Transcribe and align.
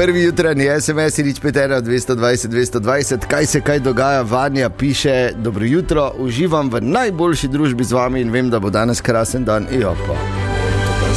Prvi 0.00 0.22
jutranji 0.22 0.64
SMS, 0.80 1.18
nič 1.18 1.40
petera, 1.40 1.82
220, 1.82 2.48
220, 2.48 3.26
kaj 3.28 3.46
se 3.46 3.60
kaj 3.60 3.78
dogaja, 3.78 4.22
Vanja 4.22 4.70
piše, 4.70 5.32
dobro 5.36 5.64
jutro, 5.64 6.12
uživam 6.18 6.70
v 6.70 6.80
najboljši 6.80 7.48
družbi 7.48 7.84
z 7.84 7.92
vami 7.92 8.20
in 8.20 8.30
vem, 8.32 8.48
da 8.50 8.58
bo 8.58 8.70
danes 8.70 9.00
krasen 9.00 9.44
dan. 9.44 9.66
Jo, 9.68 9.92
pa. 10.06 10.16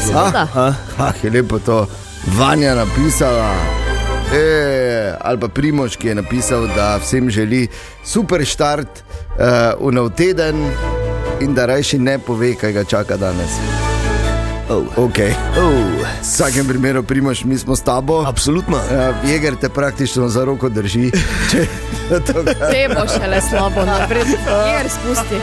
Seveda. 0.03 0.47
Ah, 0.55 0.75
ah, 0.99 1.13
je 1.23 1.31
lepo 1.31 1.59
to 1.59 1.87
Vanja 2.35 2.75
napisala. 2.75 3.55
E, 4.35 5.15
ali 5.21 5.39
pa 5.39 5.47
Primož, 5.47 5.95
ki 5.95 6.07
je 6.07 6.15
napisal, 6.15 6.67
da 6.75 6.97
vsem 6.99 7.29
želi 7.29 7.67
super 8.03 8.43
štart 8.45 8.99
uh, 8.99 9.79
v 9.79 9.95
nov 9.95 10.11
teden 10.11 10.59
in 11.39 11.55
da 11.55 11.71
rajši 11.71 11.99
ne 11.99 12.19
pove, 12.19 12.51
kaj 12.59 12.73
ga 12.73 12.83
čaka 12.83 13.17
danes. 13.17 13.92
Oh. 14.73 15.05
Okay. 15.05 15.29
Oh. 15.53 15.77
V 16.01 16.21
vsakem 16.21 16.67
primeru, 16.67 17.03
Primož, 17.03 17.43
mi 17.45 17.57
smo 17.57 17.75
s 17.75 17.81
tabo. 17.81 18.23
Absolutno. 18.27 18.77
Uh, 18.77 19.29
Jeger 19.29 19.55
te 19.55 19.69
praktično 19.69 20.27
za 20.27 20.45
roko 20.45 20.69
drži. 20.69 21.11
Če, 21.51 21.67
Te 22.71 22.89
bo 22.89 23.05
šele 23.07 23.41
slabo, 23.41 23.85
naprej, 23.85 24.23
jer 24.67 24.89
spusti. 24.89 25.37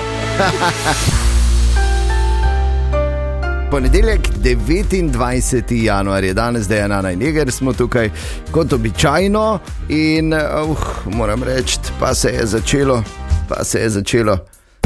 Ponedeljek, 3.71 4.21
29. 4.43 5.83
januar 5.83 6.25
je 6.25 6.35
danes, 6.35 6.67
da 6.69 6.75
je 6.75 6.89
Nana 6.89 7.13
in 7.13 7.23
Jeger, 7.23 7.53
smo 7.53 7.73
tukaj 7.73 8.11
kot 8.51 8.73
običajno 8.73 9.59
in 9.89 10.35
uh, 10.35 10.79
moram 11.07 11.43
reči, 11.43 11.79
pa 12.01 12.15
se 12.15 12.29
je 12.31 12.47
začelo, 12.47 13.03
pa 13.49 13.65
se 13.65 13.81
je 13.81 13.91
začelo 13.91 14.39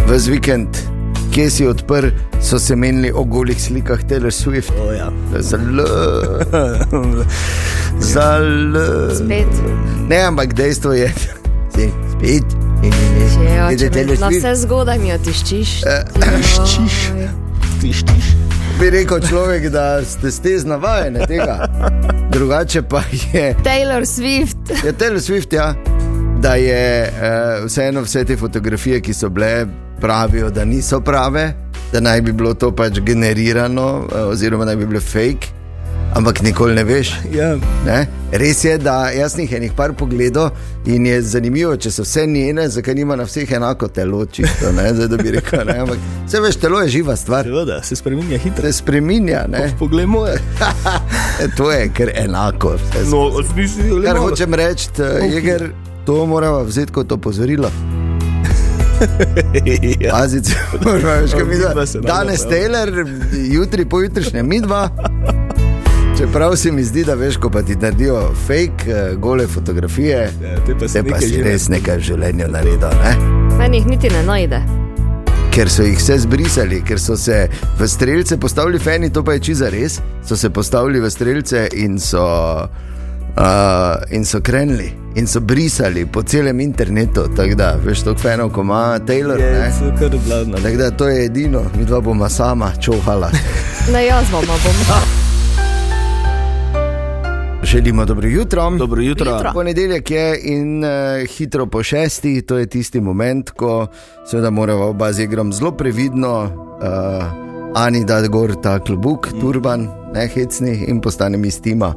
v 0.07 0.19
vikend, 0.29 0.69
kje 1.35 1.51
si 1.51 1.67
odprl, 1.67 2.09
so 2.43 2.59
se 2.59 2.77
menili 2.77 3.13
o 3.15 3.25
golih 3.25 3.63
slikah 3.63 3.99
Taylor 4.09 4.33
Swift. 4.33 4.73
Oh, 4.79 4.95
ja. 4.97 5.11
Zelo, 5.41 5.87
zelo. 8.15 9.15
Spet. 9.15 9.47
Ne, 10.09 10.23
ampak 10.23 10.55
dejstvo 10.55 10.93
je, 10.93 11.13
da 11.75 11.81
je 11.83 11.91
spet. 12.13 12.45
Taylor 12.83 13.95
me 13.95 14.17
na 14.21 14.29
Swift. 14.29 14.39
vse 14.39 14.55
zgodaj 14.55 14.99
mi 14.99 15.09
jo 15.09 15.19
tiščiš. 15.25 15.81
Tiščiš. 16.15 16.99
Joj. 17.11 17.29
Tištiš. 17.81 18.25
Bi 18.81 18.91
rekel 18.91 19.21
človek, 19.29 19.69
da 19.71 20.05
ste 20.05 20.31
stez 20.31 20.65
navajeni 20.65 21.27
tega. 21.27 21.67
Drugače 22.31 22.83
pa 22.83 23.03
je. 23.33 23.55
Taylor 23.65 24.07
Swift. 24.07 24.71
Je 24.85 24.93
Taylor 24.93 25.21
Swift, 25.21 25.55
ja, 25.55 25.75
da 26.43 26.55
je 26.55 27.11
uh, 27.11 27.67
vseeno 27.67 28.03
vse 28.03 28.25
te 28.25 28.37
fotografije, 28.37 29.01
ki 29.01 29.15
so 29.15 29.29
bile, 29.29 29.67
pravijo, 29.95 30.51
da 30.51 30.65
niso 30.65 31.01
prave, 31.01 31.53
da 31.93 32.01
naj 32.01 32.21
bi 32.21 32.33
bilo 32.33 32.55
to 32.55 32.73
pač 32.73 33.01
generirano, 33.01 33.87
uh, 34.05 34.29
oziroma 34.29 34.65
naj 34.65 34.77
bi 34.77 34.87
bile 34.87 35.01
fake, 35.01 35.47
ampak 36.15 36.43
nikoli 36.43 36.75
ne 36.75 36.85
veš. 36.85 37.15
Ja. 37.33 37.57
Ne? 37.87 38.07
Res 38.33 38.65
je, 38.65 38.79
da 38.79 39.11
jaz 39.11 39.39
jih 39.39 39.53
enih 39.53 39.73
par 39.73 39.93
pogledov 39.93 40.51
in 40.87 41.07
je 41.07 41.23
zanimivo, 41.23 41.77
če 41.77 41.91
so 41.91 42.03
vse 42.03 42.27
njene, 42.27 42.69
zakaj 42.69 42.95
nima 42.95 43.17
na 43.17 43.25
vseh 43.25 43.53
enako 43.53 43.89
telo, 43.89 44.27
čisto, 44.27 44.73
ne? 44.73 44.95
Zdaj, 44.95 45.09
da 45.09 45.17
bi 45.17 45.31
rekel. 45.31 45.65
Ne? 45.67 45.79
Ampak 45.79 45.99
vse 46.27 46.41
veš, 46.41 46.57
telo 46.57 46.81
je 46.81 46.89
živa 46.91 47.17
stvar, 47.17 47.45
Seveda, 47.45 47.83
se 47.83 47.97
spremenja 47.97 48.39
hitro. 48.39 48.63
se 48.63 48.73
spremenja. 48.75 49.45
ne. 49.49 49.71
Poglej 49.79 50.07
moje. 50.07 50.39
E, 51.37 51.49
To 51.57 51.73
je 51.73 51.89
kar 51.89 52.11
enako. 52.17 52.75
vse 52.75 53.11
No, 53.11 53.19
odmisli 53.19 53.91
le 53.91 54.05
Kar 54.05 54.15
malo. 54.15 54.29
hočem 54.29 54.55
reči, 54.55 54.89
je, 55.45 55.59
to 56.07 56.27
moramo 56.27 56.63
vzeti 56.63 56.93
kot 56.93 57.13
opozorilo. 57.13 57.71
Ja. 60.01 60.11
Pazite, 60.11 60.51
moramo, 60.85 61.13
veš, 61.23 61.33
kaj 61.33 61.45
mi 61.45 61.55
ne 61.55 62.01
danes 62.03 62.45
bo, 62.45 62.51
Taylor, 62.51 63.07
jutri, 63.51 63.85
pojutrišnje 63.85 64.43
midva. 64.43 64.91
Čeprav 66.19 66.57
se 66.57 66.73
mi 66.73 66.85
zdi, 66.85 67.05
da 67.05 67.15
veš, 67.15 67.37
ko 67.37 67.51
pa 67.51 67.63
ti 67.63 67.77
naredijo 67.77 68.35
fake, 68.47 68.87
eh, 68.87 69.15
gole 69.17 69.47
fotografije, 69.47 70.31
Ja, 70.43 70.65
te 70.67 70.75
pa 70.81 70.89
se 70.89 71.03
te 71.03 71.11
pa 71.11 71.17
nekaj 71.17 71.29
si 71.29 71.43
res 71.43 71.69
nekaj 71.69 71.97
v 71.97 72.01
življenju 72.01 72.49
naredil. 72.49 72.89
Ne? 73.03 73.17
Meni 73.59 73.81
jih 73.83 73.87
niti 73.87 74.11
ne 74.11 74.23
najde. 74.23 74.61
Ker 75.55 75.71
so 75.71 75.83
jih 75.83 75.99
vse 75.99 76.19
zbrisali, 76.19 76.81
ker 76.87 77.01
so 77.01 77.17
se 77.17 77.49
v 77.79 77.89
streljce 77.89 78.39
postavili 78.41 78.79
fani, 78.79 79.11
to 79.13 79.25
pa 79.25 79.33
je 79.33 79.41
čiza 79.41 79.71
res, 79.71 80.01
so 80.27 80.37
se 80.37 80.51
postavili 80.51 81.01
v 81.01 81.11
streljce 81.11 81.69
in 81.73 81.99
so, 81.99 82.25
uh, 83.37 84.15
in 84.17 84.25
so 84.25 84.41
krenili 84.41 84.93
in 85.15 85.27
so 85.27 85.41
brisali 85.41 86.07
po 86.07 86.23
celem 86.23 86.61
internetu. 86.61 87.29
Tako 87.37 87.55
da, 87.55 87.77
veš, 87.85 88.03
to 88.03 88.15
fenov, 88.15 88.51
ko 88.53 88.61
ima 88.61 88.99
Taylor. 89.07 89.41
Tako 90.63 90.77
da 90.77 90.91
to 90.91 91.09
je 91.09 91.25
edino, 91.25 91.63
mi 91.79 91.85
dva 91.85 92.01
bomo 92.01 92.29
sama 92.29 92.73
čohala. 92.81 93.31
Ne, 93.93 94.07
jaz 94.07 94.33
vam 94.33 94.43
bom. 94.47 94.57
Želimo 97.63 98.05
dobro 98.05 98.29
jutro. 98.29 98.71
Dobro 98.71 99.03
jutro. 99.03 99.31
Jutro. 99.31 99.51
Ponedeljek 99.53 100.11
je 100.11 100.41
in 100.43 100.85
uh, 100.85 100.91
hitro 101.29 101.67
po 101.67 101.83
šesti, 101.83 102.43
to 102.43 102.59
je 102.59 102.67
tisti 102.67 103.01
moment, 103.01 103.51
ko 103.51 103.87
seveda 104.31 104.51
moramo 104.51 104.85
oba 104.85 105.13
z 105.13 105.23
igrom 105.23 105.53
zelo 105.53 105.73
previdno, 105.73 106.43
uh, 106.43 107.45
Ani 107.75 108.05
da 108.05 108.27
gor 108.27 108.55
ta 108.63 108.79
klobuk, 108.79 109.29
turban, 109.41 109.89
ne 110.15 110.29
hecni 110.29 110.85
in 110.89 111.01
postanem 111.01 111.45
iz 111.45 111.61
tima. 111.61 111.95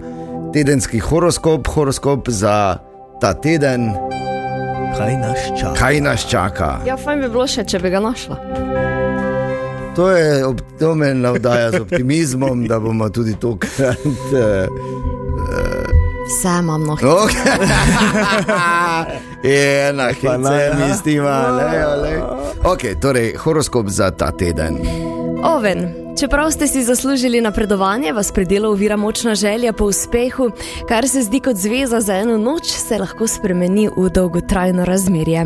Tedenski 0.54 1.00
horoskop, 1.00 1.68
horoskop 1.68 2.30
za 2.30 2.78
ta 3.22 3.34
teden, 3.34 3.92
Kaj 4.98 5.18
nas 5.18 5.40
čaka? 5.60 5.74
kaj 5.80 6.02
nas 6.02 6.30
čaka. 6.30 6.80
Ja, 6.86 6.98
fajn 6.98 7.22
bi 7.22 7.30
bilo 7.30 7.48
še, 7.48 7.66
če 7.66 7.80
bi 7.80 7.90
ga 7.90 8.00
našla. 8.00 8.38
To, 9.96 10.10
je, 10.12 10.46
me 10.96 11.14
navdaja 11.14 11.72
z 11.72 11.82
optimizmom, 11.82 12.68
da 12.68 12.80
bomo 12.80 13.10
tudi 13.10 13.36
tokrat. 13.36 13.98
Uh, 14.06 14.66
Vse 16.28 16.60
imam 16.60 16.84
no. 16.84 16.98
Okay. 17.02 17.58
Ena, 19.90 20.08
Pa 20.08 20.14
ki 20.14 20.28
ne, 20.28 20.48
se 20.48 20.64
ja. 20.64 20.74
mi 20.76 20.94
stima, 20.94 21.38
le, 21.50 21.86
le. 22.02 22.22
Ok, 22.64 22.82
torej 23.02 23.36
horoskop 23.36 23.88
za 23.90 24.12
ta 24.12 24.32
teden. 24.32 24.78
Oven. 25.44 26.07
Čeprav 26.20 26.52
ste 26.52 26.68
si 26.68 26.84
zaslužili 26.84 27.42
napredovanje, 27.42 28.14
vas 28.14 28.32
pri 28.32 28.46
delu 28.46 28.70
ovira 28.70 28.98
močna 28.98 29.36
želja 29.36 29.74
po 29.74 29.86
uspehu, 29.86 30.50
kar 30.90 31.08
se 31.08 31.22
zdi 31.22 31.40
kot 31.40 31.56
zveza 31.56 32.02
za 32.02 32.16
eno 32.16 32.38
noč, 32.38 32.66
se 32.66 32.98
lahko 32.98 33.28
spremeni 33.28 33.90
v 33.98 34.10
dolgotrajno 34.10 34.86
razmerje. 34.86 35.46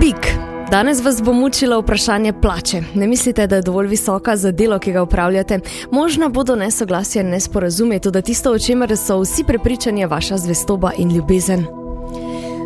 Bik. 0.00 0.32
Danes 0.70 1.04
vas 1.04 1.22
bo 1.22 1.32
mučilo 1.32 1.80
vprašanje 1.80 2.32
plače. 2.32 2.82
Ne 2.94 3.06
mislite, 3.06 3.46
da 3.46 3.56
je 3.56 3.62
dovolj 3.62 3.86
visoka 3.86 4.36
za 4.36 4.52
delo, 4.52 4.78
ki 4.78 4.92
ga 4.92 5.02
upravljate? 5.02 5.60
Možna 5.90 6.28
bodo 6.28 6.56
nesoglasja 6.56 7.22
in 7.22 7.30
nesporazume, 7.30 7.98
tudi 7.98 8.22
tisto, 8.22 8.52
o 8.52 8.58
čemer 8.58 8.96
so 8.96 9.20
vsi 9.20 9.44
prepričani, 9.44 10.00
je 10.00 10.06
vaša 10.06 10.38
zvestoba 10.38 10.92
in 10.98 11.12
ljubezen. 11.16 11.79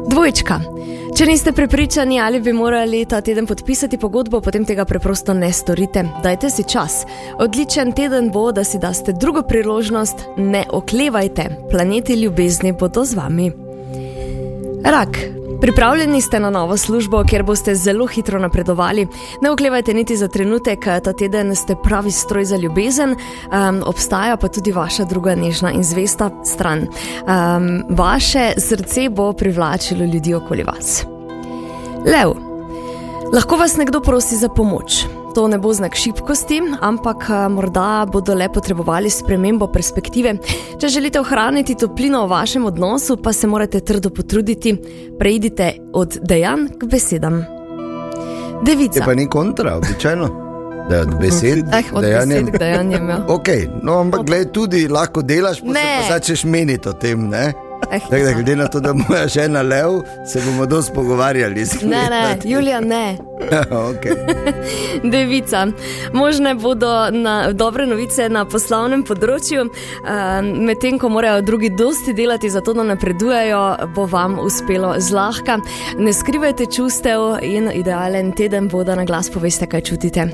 Dvojčka. 0.08 0.60
Če 1.14 1.26
niste 1.26 1.52
prepričani, 1.52 2.18
ali 2.20 2.40
bi 2.40 2.52
morali 2.52 3.04
ta 3.06 3.20
teden 3.20 3.46
podpisati 3.46 3.98
pogodbo, 3.98 4.40
potem 4.40 4.64
tega 4.64 4.84
preprosto 4.84 5.34
ne 5.34 5.52
storite. 5.52 6.02
Dajte 6.22 6.50
si 6.50 6.64
čas. 6.68 7.04
Odličen 7.38 7.92
teden 7.92 8.30
bo, 8.34 8.48
da 8.52 8.64
si 8.64 8.78
daste 8.78 9.12
drugo 9.12 9.42
priložnost, 9.42 10.26
ne 10.36 10.64
oklevajte. 10.70 11.48
Planeti 11.70 12.18
ljubezni 12.20 12.72
bodo 12.72 13.04
z 13.04 13.14
vami. 13.14 13.52
Rak. 14.84 15.43
Pripravljeni 15.64 16.20
ste 16.20 16.40
na 16.40 16.50
novo 16.50 16.76
službo, 16.76 17.22
kjer 17.24 17.42
boste 17.42 17.74
zelo 17.74 18.06
hitro 18.06 18.38
napredovali. 18.38 19.06
Ne 19.40 19.50
oklevajte 19.50 19.94
niti 19.94 20.16
za 20.16 20.28
trenutek, 20.28 20.84
ta 20.84 21.12
teden 21.12 21.56
ste 21.56 21.76
pravi 21.82 22.10
stroj 22.10 22.44
za 22.44 22.56
ljubezen, 22.56 23.10
um, 23.10 23.82
obstaja 23.86 24.36
pa 24.36 24.48
tudi 24.48 24.72
vaša 24.72 25.04
druga 25.04 25.34
nežna 25.34 25.72
in 25.72 25.84
zvesta 25.84 26.30
stran. 26.44 26.80
Um, 26.80 27.82
vaše 27.96 28.52
srce 28.58 29.08
bo 29.08 29.32
privlačilo 29.32 30.04
ljudi 30.04 30.34
okoli 30.34 30.62
vas. 30.62 31.06
Lev. 32.04 32.36
Lahko 33.32 33.56
vas 33.56 33.76
nekdo 33.76 34.00
prosi 34.00 34.36
za 34.36 34.48
pomoč. 34.48 35.06
To 35.34 35.48
ne 35.48 35.58
bo 35.58 35.72
znak 35.74 35.94
šibkosti, 35.94 36.60
ampak 36.80 37.30
a, 37.30 37.48
morda 37.48 38.06
bodo 38.06 38.34
le 38.34 38.46
potrebovali 38.48 39.10
spremembo 39.10 39.66
perspektive. 39.66 40.36
Če 40.78 40.88
želite 40.88 41.20
ohraniti 41.20 41.74
toplino 41.74 42.26
v 42.26 42.30
vašem 42.30 42.64
odnosu, 42.64 43.16
pa 43.16 43.32
se 43.32 43.46
morate 43.46 43.80
trdo 43.80 44.10
potruditi. 44.10 44.76
Preidite 45.18 45.72
od 45.92 46.18
dejanj 46.22 46.68
k 46.78 46.86
besedam. 46.86 47.34
Je 47.34 47.46
Devica. 48.66 49.04
pa 49.04 49.14
ni 49.14 49.26
kontra, 49.28 49.76
običajno. 49.76 50.28
Da 50.88 50.96
je 50.96 51.02
od 51.02 51.14
besed. 51.20 51.58
Eh, 51.72 51.82
od 51.92 52.02
dejanjem. 52.02 52.44
besed 52.44 52.54
k 52.54 52.58
dejanjem. 52.58 53.08
Ja. 53.08 53.18
Ok, 53.28 53.48
no, 53.82 53.98
ampak 54.00 54.26
gledaj, 54.26 54.52
tudi 54.52 54.88
lahko 54.88 55.22
delaš, 55.22 55.60
pa 55.60 55.66
se 55.66 55.72
Ne. 55.72 55.98
pa 56.00 56.14
začneš 56.14 56.44
meniti 56.44 56.88
o 56.88 56.92
tem. 56.92 57.28
Ne? 57.28 57.52
Tako 57.90 58.24
da, 58.24 58.32
glede 58.32 58.56
na 58.56 58.66
to, 58.66 58.80
da 58.80 58.88
je 58.88 58.94
moja 59.08 59.26
žena 59.28 59.62
lev, 59.62 59.90
se 60.26 60.40
bomo 60.46 60.66
dosti 60.66 60.92
pogovarjali. 60.94 61.66
Ne, 61.82 62.10
ne, 62.10 62.38
Julija, 62.44 62.80
ne. 62.80 63.16
okay. 63.90 64.14
Devica. 65.12 65.66
Možne 66.12 66.54
bodo 66.54 67.10
na, 67.10 67.52
dobre 67.52 67.86
novice 67.86 68.28
na 68.28 68.44
poslovnem 68.44 69.04
področju, 69.04 69.66
um, 69.66 70.50
medtem 70.66 70.98
ko 70.98 71.08
morajo 71.12 71.42
drugi 71.42 71.70
dosti 71.78 72.14
delati 72.14 72.50
za 72.50 72.60
to, 72.64 72.72
da 72.74 72.82
napredujejo, 72.82 73.62
bo 73.94 74.06
vam 74.10 74.38
uspelo 74.42 74.94
zlahka. 74.98 75.58
Ne 75.98 76.12
skrivajte 76.12 76.66
čustev 76.66 77.38
in 77.42 77.70
idealen 77.74 78.32
teden 78.32 78.68
bo, 78.68 78.84
da 78.84 78.94
na 78.98 79.04
glas 79.08 79.30
poveste, 79.30 79.66
kaj 79.66 79.88
čutite. 79.90 80.28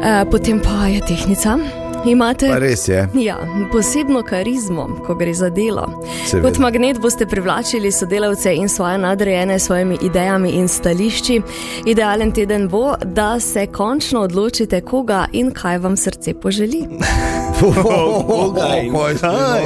Uh, 0.00 0.24
potem 0.30 0.60
pa 0.64 0.88
je 0.88 1.00
tehnica. 1.06 1.79
Imate 2.04 2.48
Pa 2.48 2.58
res 2.58 2.88
je. 2.88 3.08
Ja, 3.14 3.36
posebno 3.72 4.22
karizmo, 4.22 4.88
ko 5.06 5.14
gre 5.14 5.34
za 5.34 5.50
delo. 5.50 5.86
Seveda. 6.26 6.48
Kot 6.48 6.58
magnet 6.58 7.00
boste 7.00 7.26
privlačili 7.26 7.92
sodelavce 7.92 8.54
in 8.54 8.68
svoje 8.68 8.98
nadrejene 8.98 9.58
s 9.58 9.66
svojimi 9.66 9.98
idejami 10.02 10.50
in 10.50 10.68
stališči. 10.68 11.40
Idealen 11.86 12.32
teden 12.32 12.68
bo, 12.68 12.94
da 13.04 13.40
se 13.40 13.66
končno 13.66 14.20
odločite, 14.20 14.80
koga 14.80 15.26
in 15.32 15.50
kaj 15.50 15.78
vam 15.78 15.96
srce 15.96 16.34
poželi. 16.34 16.84
Koga 17.60 18.68
in 18.82 18.92
kaj? 19.20 19.62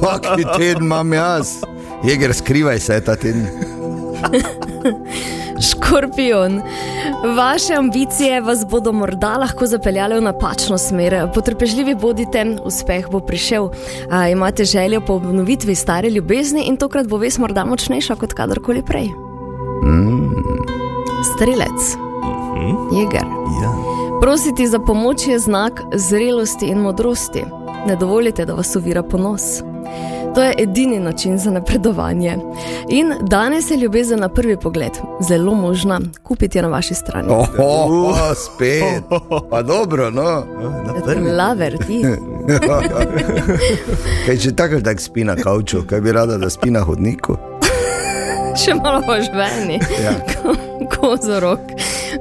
Kakšen 0.00 0.44
teden 0.58 0.82
imam 0.82 1.12
jaz? 1.12 1.48
Jeger, 2.04 2.34
skrivaj 2.34 2.78
se 2.80 3.00
ta 3.00 3.16
teden. 3.16 3.75
Škorpion. 5.66 6.60
Vaše 7.36 7.74
ambicije 7.74 8.40
vas 8.40 8.66
bodo 8.66 8.92
morda 8.92 9.36
lahko 9.36 9.66
zapeljale 9.66 10.18
v 10.20 10.24
napačno 10.24 10.78
smer. 10.78 11.16
Potrpežljivi 11.34 11.94
bodite, 11.94 12.44
uspeh 12.64 13.08
bo 13.10 13.20
prišel. 13.20 13.70
A, 14.10 14.28
imate 14.28 14.64
željo 14.64 15.00
po 15.00 15.12
obnovitvi 15.12 15.74
stare 15.74 16.10
ljubezni 16.10 16.62
in 16.66 16.76
tokrat 16.76 17.08
bo 17.08 17.16
ves 17.16 17.38
morda 17.38 17.64
močnejša 17.64 18.16
kot 18.16 18.32
kadarkoli 18.32 18.82
prej. 18.82 19.08
Strelec. 21.34 21.96
Jeger. 22.92 23.26
Ja. 23.62 23.70
Prositi 24.20 24.66
za 24.66 24.78
pomoč 24.78 25.26
je 25.26 25.38
znak 25.38 25.80
zrelosti 25.94 26.66
in 26.66 26.78
modrosti. 26.78 27.44
Ne 27.86 27.96
dovolite, 27.96 28.44
da 28.44 28.54
vas 28.54 28.76
uvira 28.76 29.02
ponos. 29.02 29.42
To 30.36 30.42
je 30.42 30.54
edini 30.58 31.00
način 31.00 31.38
za 31.38 31.50
napredovanje. 31.50 32.36
In 32.88 33.12
danes 33.22 33.70
je 33.70 33.76
ljubezen 33.76 34.20
na 34.20 34.28
prvi 34.28 34.56
pogled 34.56 34.90
zelo 35.20 35.54
možna, 35.54 36.00
kupiti 36.22 36.58
je 36.58 36.62
na 36.62 36.68
vaši 36.68 36.94
strani. 36.94 37.28
Oh, 37.30 37.48
oh, 37.58 37.90
oh, 37.90 38.16
spet. 38.36 39.02
Pa 39.50 39.62
dobro, 39.62 40.10
no. 40.10 40.44
Na 40.86 40.94
prvi. 41.04 41.30
Laver, 41.30 41.78
ti. 41.78 42.04
Kaj 44.26 44.36
če 44.36 44.54
tako 44.54 44.80
tak 44.80 45.00
spi 45.00 45.24
na 45.24 45.36
kavču, 45.36 45.82
kaj 45.82 46.00
bi 46.00 46.12
rada, 46.12 46.38
da 46.38 46.50
spi 46.50 46.70
na 46.70 46.80
hodniku? 46.80 47.36
Še 48.56 48.74
malo 48.74 49.00
požveni, 49.00 49.80
Ja. 50.02 50.12
kozorok. 50.90 51.60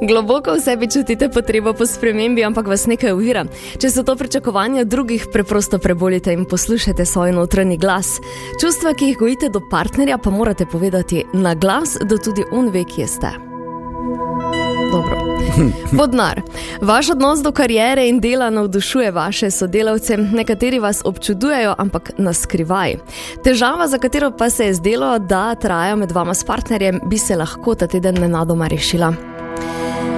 Globoko 0.01 0.53
v 0.53 0.59
sebi 0.59 0.87
čutite 0.91 1.29
potrebo 1.29 1.73
po 1.73 1.85
spremembi, 1.85 2.43
ampak 2.43 2.67
vas 2.67 2.85
nekaj 2.87 3.13
uvira. 3.13 3.45
Če 3.79 3.89
so 3.91 4.03
to 4.03 4.15
pričakovanja 4.15 4.83
drugih, 4.83 5.27
preprosto 5.33 5.79
prebolite 5.79 6.33
in 6.33 6.45
poslušajte 6.45 7.05
svoj 7.05 7.31
notranji 7.31 7.77
glas. 7.77 8.19
Čustva, 8.61 8.93
ki 8.93 9.11
jih 9.11 9.17
gojite 9.17 9.49
do 9.49 9.61
partnerja, 9.69 10.17
pa 10.17 10.29
morate 10.29 10.65
povedati 10.65 11.23
na 11.33 11.55
glas, 11.55 11.97
da 12.01 12.17
tudi 12.17 12.43
on 12.51 12.69
ve, 12.69 12.83
kje 12.83 13.07
ste. 13.07 13.31
Dobro. 14.91 15.17
Vodnar. 15.97 16.41
Vaš 16.81 17.09
odnos 17.09 17.43
do 17.43 17.51
kariere 17.51 18.07
in 18.09 18.19
dela 18.19 18.49
navdušuje 18.49 19.11
vaše 19.11 19.51
sodelavce. 19.51 20.17
Nekateri 20.17 20.79
vas 20.79 21.01
občudujejo, 21.05 21.75
ampak 21.77 22.11
na 22.17 22.33
skrivaj. 22.33 22.95
Težava, 23.43 23.87
za 23.87 23.97
katero 23.97 24.31
pa 24.31 24.49
se 24.49 24.65
je 24.65 24.73
zdelo, 24.73 25.19
da 25.19 25.55
traja 25.55 25.95
med 25.95 26.11
vama 26.11 26.33
s 26.33 26.43
partnerjem, 26.43 26.99
bi 27.05 27.17
se 27.17 27.35
lahko 27.35 27.75
ta 27.75 27.87
teden 27.87 28.15
nenadoma 28.21 28.67
rešila. 28.67 29.34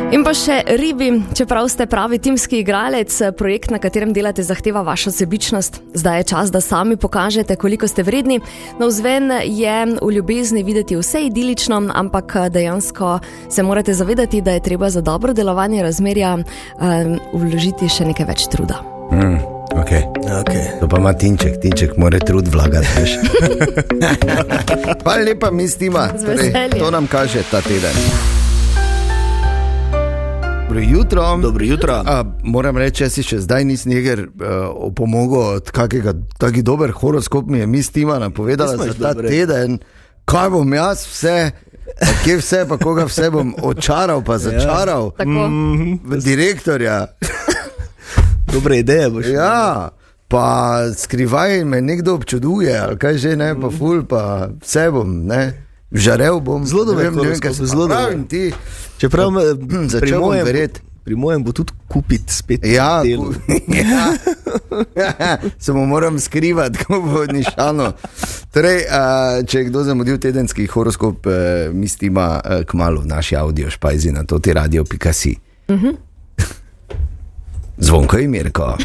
In 0.08 0.24
pa 0.24 0.32
še 0.32 0.62
ribi, 0.80 1.10
čeprav 1.36 1.68
ste 1.68 1.84
pravi 1.92 2.16
timski 2.24 2.62
igralec, 2.64 3.12
projekt, 3.36 3.74
na 3.76 3.80
katerem 3.84 4.14
delate, 4.16 4.40
zahteva 4.40 4.80
vašo 4.88 5.12
sebičnost. 5.12 5.82
Zdaj 6.00 6.18
je 6.22 6.28
čas, 6.32 6.52
da 6.52 6.62
sami 6.64 6.96
pokažete, 6.96 7.58
koliko 7.60 7.90
ste 7.92 8.06
vredni. 8.08 8.40
Na 8.80 8.88
vzven 8.88 9.28
je 9.44 9.76
v 10.00 10.12
ljubezni 10.16 10.64
videti 10.64 10.96
vse 10.96 11.26
idilično, 11.28 11.82
ampak 11.92 12.38
dejansko 12.56 13.20
se 13.52 13.64
morate 13.68 13.94
zavedati, 13.94 14.42
da 14.42 14.56
je 14.56 14.64
treba 14.64 14.90
za 14.90 15.04
dobro 15.04 15.36
delovanje 15.36 15.84
razmerja 15.84 16.38
um, 16.40 17.20
vložiti 17.36 17.92
še 17.92 18.08
nekaj 18.08 18.30
več 18.32 18.48
truda. 18.48 18.80
Mm, 19.12 19.44
okay. 19.76 20.08
Okay. 20.40 20.72
To 20.80 20.88
pa 20.88 21.04
ima 21.04 21.12
tinček, 21.20 21.60
tinček 21.60 22.00
mora 22.00 22.24
trud 22.24 22.48
vlagati. 22.48 23.20
Hvala 25.04 25.22
lepa, 25.28 25.52
mistima. 25.52 26.08
Z 26.16 26.32
veseljem. 26.32 26.80
to 26.80 26.96
nam 26.96 27.12
kaže 27.12 27.44
ta 27.52 27.60
teden. 27.60 28.47
Dobro 30.68 30.82
jutro. 30.82 31.38
Dobro 31.42 31.66
jutro. 31.66 32.04
A, 32.06 32.24
moram 32.44 32.78
reči, 32.78 33.04
jaz 33.04 33.14
si 33.16 33.24
še 33.24 33.40
zdaj 33.40 33.64
nisem 33.66 33.94
nekaj 33.94 34.20
uh, 34.20 34.28
opomogel 34.90 35.40
od 35.62 35.72
kakega 35.72 36.12
taki 36.38 36.62
dober 36.62 36.92
horoskop 36.92 37.48
mi 37.48 37.60
je 37.60 37.68
mistima 37.68 38.20
napovedala 38.20 38.72
Nismo 38.72 38.84
za 38.84 38.90
jih 38.92 39.00
ta 39.02 39.14
dobre. 39.14 39.30
teden. 39.30 39.78
Kaj 40.28 40.50
bom 40.50 40.74
jaz 40.74 41.06
vse, 41.08 41.52
pa 42.00 42.12
kje 42.24 42.36
vse, 42.42 42.66
pa 42.68 42.78
koga 42.78 43.06
vse 43.08 43.30
bom 43.32 43.54
očaral, 43.64 44.20
pa 44.28 44.38
začaral. 44.38 45.12
Tako, 45.16 45.48
mm. 45.48 46.20
Direktorja. 46.24 47.06
Dobre 48.54 48.78
ideje 48.84 49.10
boš. 49.10 49.26
Ja, 49.32 49.90
pa 50.28 50.48
skrivaj 50.98 51.64
me 51.64 51.80
nekdo 51.82 52.16
občuduje, 52.20 52.76
ali 52.80 53.00
kaj 53.00 53.18
že 53.18 53.36
ne, 53.40 53.54
pa 53.56 53.72
ful, 53.72 54.04
pa 54.04 54.50
vse 54.60 54.90
bom, 54.92 55.16
ne. 55.32 55.67
Žarev 55.90 56.40
bom, 56.40 56.66
Zelo 56.66 56.84
ne 56.84 56.88
dober 56.88 57.06
vem, 57.06 57.16
ne 57.16 57.30
vem, 57.30 57.40
kaj 57.40 57.54
se 57.54 57.66
zelo 57.66 57.82
dober. 57.84 57.98
pravim 57.98 58.24
ti. 58.26 58.52
Čeprav 58.98 59.32
me, 59.32 59.42
Začel 59.86 60.00
pri 60.00 60.12
bom 60.12 60.22
mojem, 60.22 60.46
verjeti. 60.46 60.80
pri 61.04 61.16
mojem 61.16 61.40
bo 61.42 61.52
tudi 61.54 61.72
kupiti 61.88 62.28
spet 62.30 62.66
Ja, 62.66 63.00
delo. 63.02 63.24
ku- 63.26 63.36
ja. 63.74 64.12
Samo 65.60 65.86
moram 65.86 66.20
skrivati, 66.20 66.78
ko 66.82 67.00
bo 67.00 67.24
nišano. 67.26 67.94
Torej, 68.50 68.84
če 69.46 69.58
je 69.58 69.66
kdo 69.66 69.84
zamudil 69.84 70.18
tedenski 70.18 70.66
horoskop, 70.66 71.24
eh, 71.24 71.32
misli 71.72 72.08
ima 72.08 72.36
k 72.62 72.74
malu 72.74 73.02
naši 73.04 73.36
audio 73.36 73.70
špajzi 73.70 74.12
na 74.12 74.24
toti 74.24 74.54
radio.si. 74.54 75.36
Zvonko 77.78 78.18
je 78.18 78.28
Mirko. 78.28 78.76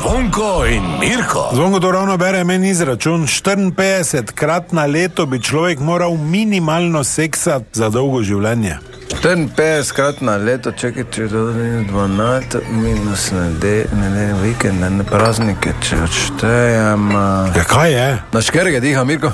Zvonko 0.00 0.66
in 0.66 0.82
Mirko. 1.00 1.50
Zvonko 1.52 1.80
to 1.80 1.90
ravno 1.92 2.16
bere 2.16 2.44
meni 2.44 2.70
izračun. 2.70 3.26
54 3.26 4.32
krat 4.32 4.72
na 4.72 4.86
leto 4.86 5.26
bi 5.26 5.42
človek 5.42 5.78
moral 5.78 6.16
minimalno 6.16 7.04
seksati 7.04 7.66
za 7.72 7.88
dolgo 7.88 8.22
življenje. 8.22 8.78
54 9.22 9.92
krat 9.92 10.20
na 10.20 10.36
leto, 10.36 10.72
čekaj, 10.72 11.04
če 11.12 11.28
dodam 11.28 11.86
12, 11.90 12.56
minus 12.70 13.30
nedelje, 13.32 13.86
nedelje, 13.92 14.34
vikende, 14.42 14.90
ne 14.90 15.04
praznike, 15.04 15.74
če 15.84 15.96
odštejem. 16.06 17.10
Uh... 17.10 17.56
Ja, 17.56 17.64
kaj 17.68 17.92
je? 17.92 18.08
Na 18.32 18.40
škerge 18.40 18.80
diha, 18.80 19.04
Mirko. 19.04 19.32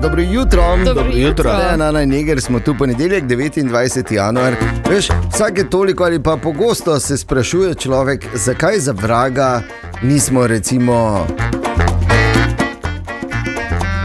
Dobro 0.03 0.21
jutro. 0.21 0.63
Dobro 0.85 1.11
jutro. 1.13 1.53
Ne, 1.53 1.77
na 1.77 1.91
najneger 1.91 2.41
smo 2.41 2.59
tu 2.59 2.75
ponedeljek, 2.79 3.23
29. 3.23 4.13
januar. 4.13 4.55
Veš, 4.89 5.07
vsake 5.33 5.63
toliko 5.63 6.03
ali 6.03 6.23
pa 6.23 6.37
pogosto 6.37 6.99
se 6.99 7.17
sprašuje 7.17 7.75
človek, 7.75 8.25
zakaj 8.33 8.79
za 8.79 8.91
vraga 8.91 9.61
nismo 10.01 10.47
recimo. 10.47 11.27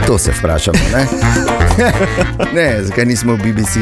To 0.07 0.17
se 0.17 0.31
vprašamo, 0.39 0.79
ne? 0.93 1.07
ne, 2.61 2.83
zakaj 2.83 3.05
nismo 3.05 3.33
v 3.33 3.37
BBC? 3.37 3.77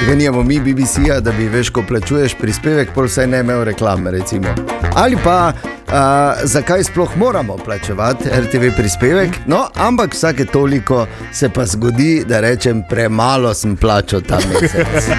Zakaj 0.00 0.16
nimamo 0.16 0.42
mi 0.42 0.60
BBC-ja, 0.60 1.20
da 1.20 1.32
bi 1.32 1.48
veš, 1.48 1.70
ko 1.70 1.82
plačuješ 1.88 2.34
prispevek, 2.40 2.88
pol 2.94 3.04
vsaj 3.04 3.26
ne 3.26 3.40
imel 3.40 3.64
reklame, 3.64 4.10
recimo. 4.10 4.48
Ali 4.94 5.16
pa 5.24 5.52
uh, 5.96 6.36
zakaj 6.44 6.84
sploh 6.84 7.16
moramo 7.16 7.56
plačevati 7.56 8.28
RTV 8.28 8.76
prispevek? 8.76 9.30
No, 9.46 9.68
ampak 9.74 10.14
vsake 10.14 10.44
toliko 10.44 11.06
se 11.32 11.48
pa 11.48 11.66
zgodi, 11.66 12.24
da 12.28 12.40
rečem, 12.40 12.82
premalo 12.90 13.54
sem 13.54 13.76
plačal 13.76 14.20
ta 14.20 14.38
mesec. 14.52 15.10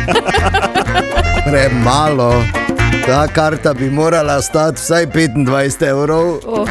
Premalo. 1.48 2.44
Ta 3.06 3.28
karta 3.28 3.74
bi 3.74 3.90
morala 3.90 4.42
stati 4.42 4.82
vsaj 4.82 5.06
25 5.08 5.88
evrov 5.88 6.40
Oh, 6.46 6.68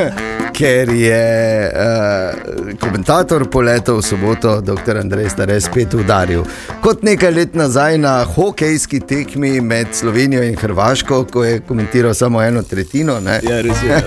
ker 0.54 0.88
je 0.94 1.24
uh, 1.66 2.78
komentator 2.78 3.50
poletov 3.50 3.98
v 3.98 4.06
soboto, 4.06 4.60
dr. 4.62 5.00
Andrej 5.02 5.34
Stare, 5.34 5.58
spet 5.60 5.94
udaril. 5.98 6.44
Kot 6.84 7.02
nekaj 7.02 7.32
let 7.34 7.58
nazaj 7.58 7.98
na 7.98 8.14
hokejski 8.24 9.00
tekmi 9.02 9.58
med 9.60 9.90
Slovenijo 9.92 10.42
in 10.46 10.56
Hrvaško, 10.56 11.24
ko 11.32 11.44
je 11.44 11.60
komentiral 11.66 12.14
samo 12.14 12.42
eno 12.42 12.62
tretjino. 12.62 13.18
Ne? 13.20 13.40
Ja, 13.42 13.60
res 13.60 13.82
je. 13.82 13.98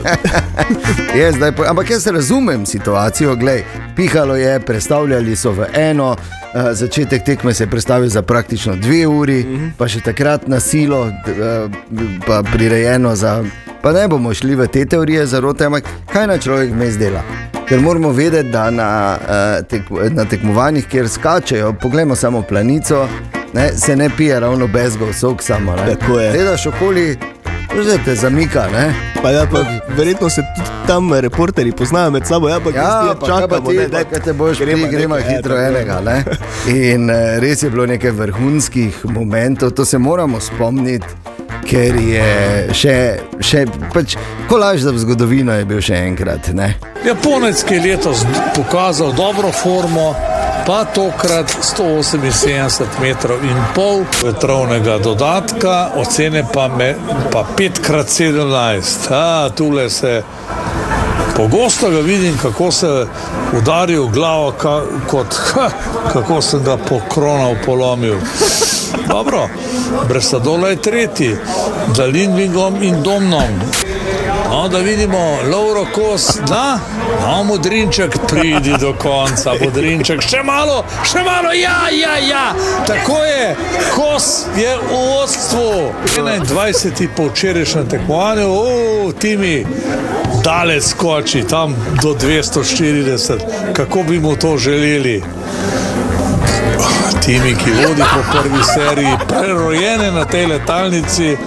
Je, 1.20 1.32
zdaj, 1.32 1.52
pa- 1.56 1.70
ampak 1.70 1.90
jaz 1.90 2.08
razumem 2.08 2.66
situacijo, 2.66 3.36
glej, 3.36 3.64
pihalo 3.96 4.36
je, 4.36 4.60
predstavljali 4.60 5.36
so 5.36 5.52
v 5.52 5.68
eno. 5.74 6.12
Uh, 6.12 6.72
začetek 6.72 7.24
tekme 7.24 7.54
se 7.54 7.64
je 7.64 7.70
predstavil 7.70 8.10
za 8.10 8.22
praktično 8.22 8.76
dve 8.76 9.08
uri, 9.08 9.40
uh 9.40 9.48
-huh. 9.48 9.72
pa 9.78 9.88
še 9.88 10.00
takrat 10.02 10.48
na 10.48 10.60
silo, 10.60 11.02
uh, 11.02 11.72
pa 12.28 12.44
prirejeno 12.44 13.16
za. 13.16 13.44
Pa 13.82 13.92
ne 13.92 14.08
bomo 14.08 14.34
šli 14.34 14.56
v 14.56 14.68
te 14.68 14.86
teorije 14.86 15.26
zarote, 15.26 15.66
ampak 15.66 15.84
kaj 16.14 16.28
naj 16.28 16.40
človek 16.40 16.72
vmes 16.74 16.98
dela? 16.98 17.22
Ker 17.68 17.82
moramo 17.82 18.12
vedeti, 18.12 18.50
da 18.50 18.70
na, 18.72 19.18
uh, 19.22 19.66
tek, 19.68 19.90
na 20.12 20.26
tekmovanjih, 20.26 20.88
kjer 20.88 21.10
skačejo, 21.10 21.74
poglejmo 21.82 22.16
samo 22.16 22.42
planico, 22.42 23.08
ne, 23.54 23.70
se 23.78 23.96
ne 23.96 24.10
pije 24.18 24.40
ravno 24.40 24.68
bezgov 24.68 25.14
sok 25.14 25.44
samo. 25.44 25.76
Gledaš 26.08 26.66
okoli, 26.66 27.18
že 27.84 27.98
te 28.06 28.16
zamika. 28.16 28.68
Ne? 28.74 28.94
Pa 29.24 29.32
ja, 29.32 29.46
pa 29.52 29.66
verjetno 29.98 30.30
se 30.30 30.42
tudi 30.56 30.70
tam 30.88 31.14
reporterji 31.14 31.72
poznajo 31.72 32.12
med 32.12 32.28
sabo, 32.28 32.50
ja, 32.50 32.60
pa 32.60 32.70
Ja, 32.70 33.14
pa 33.14 33.20
pa 33.20 33.28
čakamo, 33.28 33.70
ti, 33.70 33.78
ne, 33.78 33.84
pa 33.84 33.90
daj, 33.90 34.04
kaj 34.10 34.20
te 34.20 34.34
boš, 34.34 34.60
gremo 34.60 34.88
gremo, 34.92 35.16
nekaj, 35.16 35.32
ja, 35.32 35.38
hitro 35.38 35.56
je. 35.56 35.68
enega. 35.68 36.02
Ne? 36.06 36.24
In 36.68 37.10
eh, 37.10 37.40
res 37.40 37.64
je 37.64 37.70
bilo 37.70 37.86
nekaj 37.86 38.12
vrhunskih 38.12 39.06
momentov, 39.06 39.72
to 39.72 39.86
se 39.86 39.98
moramo 39.98 40.40
spomniti, 40.40 41.08
ker 41.68 41.98
je 42.00 42.30
še, 42.76 42.96
še 43.44 43.66
pač, 43.94 44.16
kolaž 44.50 44.86
za 44.88 44.94
zgodovino 44.98 45.56
je 45.58 45.68
bil 45.68 45.84
še 45.84 46.00
enkrat. 46.08 46.52
Ne? 46.56 46.74
Japonec, 47.06 47.62
ki 47.68 47.78
je 47.78 47.84
letos 47.84 48.24
pokazal 48.56 49.14
dobro 49.18 49.52
formo, 49.52 50.10
pa 50.68 50.84
tokrat 50.92 51.52
178 51.64 53.00
metrov 53.04 53.44
in 53.44 53.60
pol 53.76 54.04
vetrovnega 54.20 54.98
dodatka, 55.04 55.76
ocene 55.96 56.44
pa, 56.54 56.68
me, 56.68 56.94
pa 57.32 57.46
5x17. 57.58 59.12
A, 59.16 59.50
tule 59.56 59.90
se 59.90 60.22
pogosto 61.38 61.90
ga 61.90 62.00
vidim, 62.00 62.38
kako 62.42 62.72
se 62.72 62.92
udari 63.58 63.96
v 64.00 64.08
glavo, 64.12 64.52
ka, 64.60 64.82
kot, 65.08 65.40
ha, 65.54 65.70
kako 66.14 66.42
sem 66.42 66.64
ga 66.64 66.78
po 66.78 67.00
kronov 67.12 67.62
polomil. 67.66 68.20
Dobro, 69.08 69.50
Bresadola 70.08 70.70
je 70.70 70.76
tretji, 70.76 71.36
za 71.96 72.06
Lindvingom 72.06 72.84
in 72.84 73.04
Domnom. 73.04 73.62
No, 74.50 74.68
da 74.68 74.78
vidimo, 74.78 75.18
Lauro 75.52 75.86
Kos, 75.96 76.38
da, 76.48 76.80
no, 77.22 77.44
modrinček, 77.44 78.18
pridi 78.30 78.74
do 78.80 78.94
konca, 78.94 79.54
modrinček, 79.64 80.22
še 80.22 80.44
malo, 80.44 80.84
še 81.06 81.24
malo, 81.24 81.52
ja, 81.54 81.90
ja, 81.92 82.18
ja, 82.18 82.46
tako 82.88 83.18
je, 83.26 83.56
Kos 83.96 84.46
je 84.58 84.78
v 84.78 84.92
vodstvu, 84.92 85.70
21. 86.16 87.08
po 87.16 87.28
včerajšnjem 87.32 87.90
tekmovanju, 87.90 88.48
o, 88.48 89.12
Timi, 89.20 89.66
daleč 90.44 90.84
skoči, 90.84 91.44
tam 91.44 91.76
do 92.04 92.16
240, 92.16 93.74
kako 93.74 94.04
bi 94.04 94.20
mu 94.20 94.36
to 94.36 94.58
želeli. 94.58 95.24
Timi, 97.26 97.56
ki 97.56 97.72
vodi 97.72 98.02
po 98.02 98.22
prvi 98.32 98.64
seriji, 98.74 99.18
prerojene 99.28 100.12
na 100.12 100.26
tej 100.26 100.46
letalnici, 100.46 101.38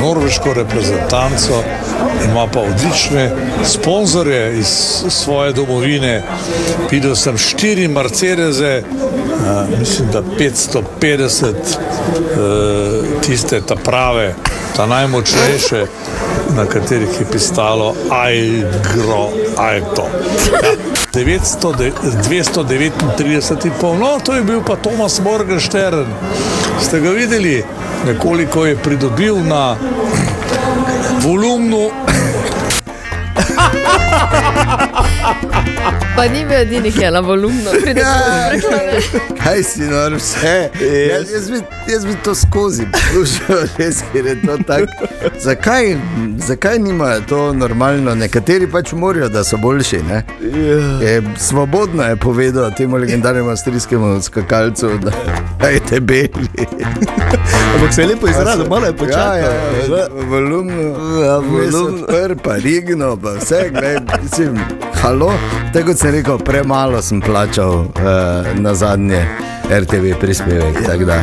norveško 0.00 0.54
reprezentanco, 0.54 1.62
ima 2.24 2.46
pa 2.46 2.60
odlične 2.60 3.30
sponzorje 3.64 4.58
iz 4.58 4.68
svoje 5.08 5.52
domovine. 5.52 6.22
Videl 6.90 7.14
sem 7.16 7.38
štiri 7.38 7.88
Mercedese, 7.88 8.82
mislim, 9.78 10.08
da 10.12 10.22
550, 10.22 11.44
uh, 11.44 13.20
tiste 13.26 13.60
ta 13.60 13.76
prave, 13.76 14.34
ta 14.76 14.86
najmočnejše, 14.86 15.86
na 16.48 16.66
katerih 16.66 17.20
je 17.20 17.26
pisalo 17.32 17.94
Aigro 18.10 19.28
Alto. 19.56 20.06
Ja. 20.52 20.72
900, 21.14 21.76
de- 21.76 21.92
239,5, 22.28 23.98
no 23.98 24.18
to 24.20 24.34
je 24.34 24.42
bil 24.42 24.62
pa 24.62 24.76
Tomas 24.76 25.20
Morgenstern. 25.20 26.06
Ste 26.80 27.00
ga 27.00 27.10
videli, 27.10 27.64
nekoliko 28.06 28.66
je 28.66 28.76
pridobil 28.76 29.36
na 29.36 29.76
volumnu 31.20 31.90
Pa 36.16 36.24
ni 36.24 36.44
bil 36.44 36.56
edini, 36.56 36.92
ki 36.92 37.00
je 37.00 37.10
na 37.10 37.20
volumnu. 37.20 37.70
Ja, 37.96 38.50
kaj 39.38 39.62
si 39.62 39.80
nor 39.82 40.12
vse? 40.12 40.70
Jaz, 41.10 41.30
jaz, 41.32 41.50
bi, 41.50 41.60
jaz 41.88 42.04
bi 42.06 42.14
to 42.24 42.34
skozi 42.34 42.86
poslušal, 42.92 43.56
res 43.78 44.02
je 44.14 44.42
to 44.42 44.58
tako. 44.66 45.06
Zakaj, 45.40 45.96
zakaj 46.38 46.78
nimajo 46.78 47.20
to 47.20 47.52
normalno? 47.52 48.14
Nekateri 48.14 48.66
pač 48.66 48.92
morajo, 48.92 49.28
da 49.28 49.44
so 49.44 49.56
boljši. 49.56 50.00
ne? 50.02 50.22
Je, 51.02 51.22
svobodno 51.38 52.02
je 52.02 52.16
povedal 52.16 52.70
temu 52.70 52.96
legendarnemu 52.96 53.50
avstrijskemu 53.50 54.22
skakalcu, 54.22 54.90
da 55.60 55.68
je 55.68 55.80
debeli. 55.90 56.48
Ampak 57.74 57.94
se 57.94 58.02
je 58.02 58.06
lepo 58.06 58.28
izrazil, 58.28 58.66
malo 58.68 58.86
je 58.86 58.92
počakal. 58.92 59.36
Ja, 59.36 59.44
ja, 59.44 59.52
ja, 59.90 60.06
volumno, 60.26 60.82
Ja, 61.24 61.36
volumno. 61.38 62.04
odpr, 62.04 62.34
pa 62.44 62.56
rigno, 62.56 63.16
pa 63.16 63.28
vse, 63.30 63.70
gled, 63.70 64.02
mislim, 64.22 64.58
halo. 64.94 65.32
Tako 65.72 65.86
kot 65.86 65.98
sem 65.98 66.10
rekel, 66.10 66.38
premalo 66.38 67.02
sem 67.02 67.20
plačal 67.20 67.70
uh, 67.70 67.86
na 68.54 68.74
zadnje 68.74 69.27
RTV 69.70 70.14
prispevek. 70.20 70.86
tako 70.86 71.04
da. 71.04 71.22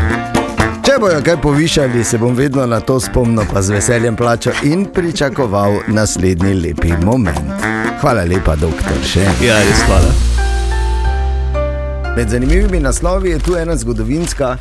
Če 0.86 0.92
bojo 1.00 1.22
kaj 1.26 1.42
povišali, 1.42 2.04
se 2.04 2.18
bom 2.18 2.36
vedno 2.36 2.66
na 2.66 2.80
to 2.80 3.00
spomnil, 3.00 3.44
pa 3.54 3.62
z 3.62 3.70
veseljem 3.72 4.16
plačal 4.16 4.54
in 4.64 4.86
pričakoval 4.86 5.74
naslednji 5.88 6.54
lepi 6.54 6.94
moment. 7.04 7.52
Hvala 8.02 8.24
lepa, 8.24 8.56
doktor, 8.56 8.98
še. 9.04 9.20
Ja, 9.42 9.58
res 9.60 9.84
hvala. 9.88 10.12
Med 12.16 12.30
zanimivimi 12.30 12.80
naslovi 12.80 13.30
je 13.30 13.40
tu 13.40 13.56
ena 13.58 13.76
zgodovinska. 13.76 14.58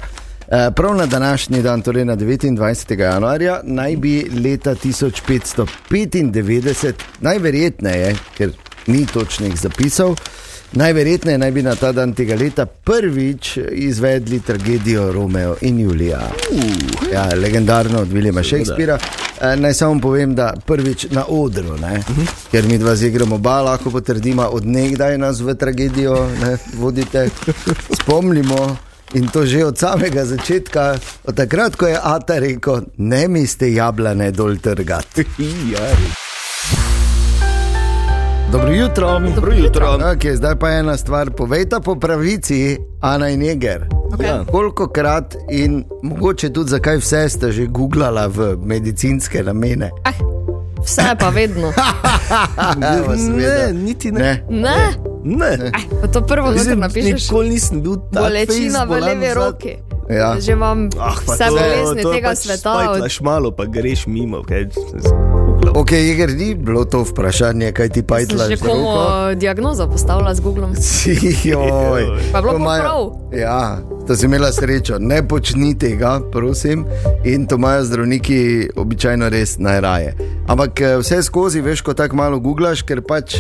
eh, 0.49 0.71
Prav 0.77 0.97
na 0.97 1.07
današnji 1.07 1.63
dan, 1.63 1.83
torej 1.83 2.05
na 2.05 2.17
29. 2.17 3.01
januarja, 3.01 3.61
naj 3.65 3.97
bi 3.97 4.31
leta 4.45 4.75
1595, 4.75 6.93
najverjetneje, 7.21 8.17
ker 8.37 8.51
ni 8.87 9.07
točnih 9.07 9.61
zapisov, 9.61 10.17
najverjetneje 10.75 11.39
naj 11.39 11.51
bi 11.51 11.63
na 11.63 11.75
ta 11.75 11.93
dan 11.93 12.13
tega 12.15 12.35
leta 12.35 12.67
prvič 12.67 13.59
izvedli 13.73 14.41
tragedijo 14.41 15.13
Romeo 15.13 15.57
in 15.61 15.81
Julija. 15.81 16.21
Uh, 16.51 17.13
ja, 17.13 17.29
legendarno 17.35 18.01
od 18.01 18.09
Williama 18.09 18.43
Shakespeara. 18.43 18.99
Eh, 19.41 19.57
Naj 19.57 19.75
samo 19.75 20.01
povem, 20.01 20.35
da 20.35 20.55
prvič 20.67 21.07
na 21.11 21.25
odru, 21.29 21.77
ne? 21.77 22.03
ker 22.51 22.65
mi 22.67 22.79
dva 22.79 22.97
z 22.97 23.07
igrom 23.07 23.33
oba 23.33 23.61
lahko 23.63 23.91
potrdimo, 23.91 24.43
odnegdaj 24.43 25.19
nas 25.19 25.41
v 25.41 25.55
tragedijo 25.55 26.29
ne, 26.41 26.57
vodite. 26.75 27.29
Spomnimo. 28.03 28.77
In 29.15 29.29
to 29.29 29.47
že 29.47 29.65
od 29.65 29.79
samega 29.79 30.25
začetka, 30.25 30.99
od 31.25 31.37
takrat, 31.37 31.77
ko 31.77 31.87
je 31.87 31.99
Ata 32.03 32.39
rekel, 32.39 32.83
ne 32.99 33.29
mi 33.29 33.47
ste 33.47 33.71
jablane 33.75 34.31
dol 34.31 34.59
trgati. 34.59 35.27
Dobro 38.55 38.71
jutro, 38.71 39.21
dobro 39.35 39.53
jutro. 39.53 39.87
Okay, 39.87 40.35
zdaj 40.35 40.57
pa 40.57 40.71
ena 40.71 40.97
stvar, 40.97 41.31
povejta 41.31 41.81
po 41.81 41.95
pravici, 41.97 42.77
Ana 43.01 43.29
in 43.29 43.43
Jeger. 43.43 43.87
Ja. 44.21 44.45
Koliko 44.45 44.89
krat 44.89 45.35
in 45.51 45.85
mogoče 46.03 46.53
tudi 46.53 46.71
zakaj 46.71 46.97
vse 46.97 47.29
ste 47.29 47.53
že 47.53 47.67
googlala 47.67 48.27
v 48.27 48.57
medicinske 48.59 49.43
namene? 49.43 49.91
Vse 50.85 51.03
pa 51.21 51.29
vedno. 51.29 51.73
Seveda. 53.17 53.67
Ne, 53.67 53.73
niti 53.75 54.13
ne. 54.13 54.45
Ne. 54.51 54.77
Ne, 55.25 55.57
ne. 55.57 55.73
pa 56.03 56.07
to 56.07 56.21
prvo, 56.23 56.47
kar 56.47 56.55
Mislim, 56.55 56.79
napišeš. 56.79 57.23
Nikoli 57.23 57.49
nisem 57.49 57.83
bil 57.83 57.97
tako 58.13 58.25
Bolečina 58.25 58.85
v 58.85 59.01
levi 59.01 59.35
roki. 59.35 59.75
Ja. 60.11 60.37
Že 60.41 60.53
imam 60.53 60.89
Ah, 61.01 61.17
vse 61.27 61.45
bolezni 61.51 62.01
je 62.01 62.13
tega 62.13 62.29
pač 62.29 62.39
sveta. 62.39 62.71
od- 62.71 62.85
Spajtlaš 62.85 63.21
malo, 63.21 63.51
pa 63.51 63.65
greš 63.65 64.07
mimo. 64.07 64.43
Kaj, 64.43 64.69
Ok, 65.75 65.93
Jeger, 65.93 66.31
ni 66.31 66.55
bilo 66.55 66.85
to 66.85 67.03
vprašanje, 67.03 67.73
kaj 67.73 67.89
ti 67.89 67.95
Sem 67.95 68.07
pajtlaš. 68.07 68.49
že 68.49 68.57
komu 68.57 68.89
diagnozo 69.37 69.87
postavila 69.87 70.35
z 70.35 70.41
Googlom. 70.41 70.71
Joj, 71.45 72.03
Pa 72.33 72.39
je 72.39 72.43
bilo 72.43 72.53
to 72.53 72.59
pa 72.59 72.59
imajo- 72.59 72.81
prav. 72.81 73.01
Ja, 73.33 73.79
to 74.07 74.17
si 74.17 74.27
imela 74.27 74.53
srečo. 74.53 74.99
Ne 74.99 75.29
počni 75.29 75.79
tega, 75.79 76.21
prosim. 76.33 76.85
In 77.25 77.47
to 77.47 77.55
imajo 77.55 77.85
zdravniki 77.85 78.39
običajno 78.77 79.29
res 79.29 79.59
najraje. 79.59 80.15
Ampak 80.47 80.81
eh, 80.81 80.97
vse 80.97 81.23
skozi 81.23 81.61
veš, 81.61 81.81
ko 81.81 81.95
tako 81.95 82.17
malo 82.17 82.39
googlaš, 82.39 82.83
ker 82.83 83.03
pač. 83.03 83.37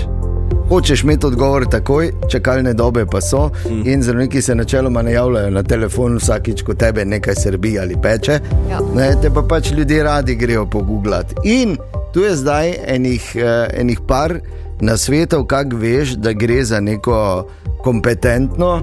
Hočeš 0.64 1.02
imeti 1.02 1.26
odgovor 1.26 1.66
takoj, 1.66 2.12
čakalne 2.28 2.73
dobe 2.75 3.06
pa 3.06 3.21
so, 3.21 3.50
mm. 3.68 3.83
in 3.85 4.02
zdravniki 4.02 4.42
se 4.42 4.54
načeloma 4.54 5.02
ne 5.02 5.12
javljajo 5.12 5.50
na 5.50 5.62
telefon 5.62 6.16
vsakič, 6.16 6.62
ko 6.62 6.75
tebe 6.75 7.04
nekaj 7.04 7.35
srbi 7.35 7.78
ali 7.78 7.97
peče. 8.02 8.40
Ja. 8.71 8.80
Ne, 8.94 9.14
te 9.23 9.30
pa 9.30 9.42
pač 9.42 9.71
ljudje 9.73 10.02
radi 10.02 10.35
grejo 10.35 10.66
pogooglati. 10.66 11.35
In 11.44 11.76
tu 12.14 12.23
je 12.23 12.37
zdaj 12.38 12.76
enih, 12.87 13.33
uh, 13.37 13.66
enih 13.75 14.00
par 14.06 14.38
na 14.80 14.97
svetu, 14.97 15.44
kako 15.44 15.76
veš, 15.76 16.14
da 16.16 16.33
gre 16.33 16.62
za 16.64 16.80
neko 16.80 17.49
kompetentno 17.83 18.80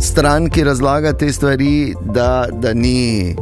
stran, 0.00 0.48
ki 0.50 0.64
razlaga 0.64 1.12
te 1.12 1.32
stvari, 1.32 1.94
da, 2.04 2.46
da 2.52 2.74
ni 2.74 3.36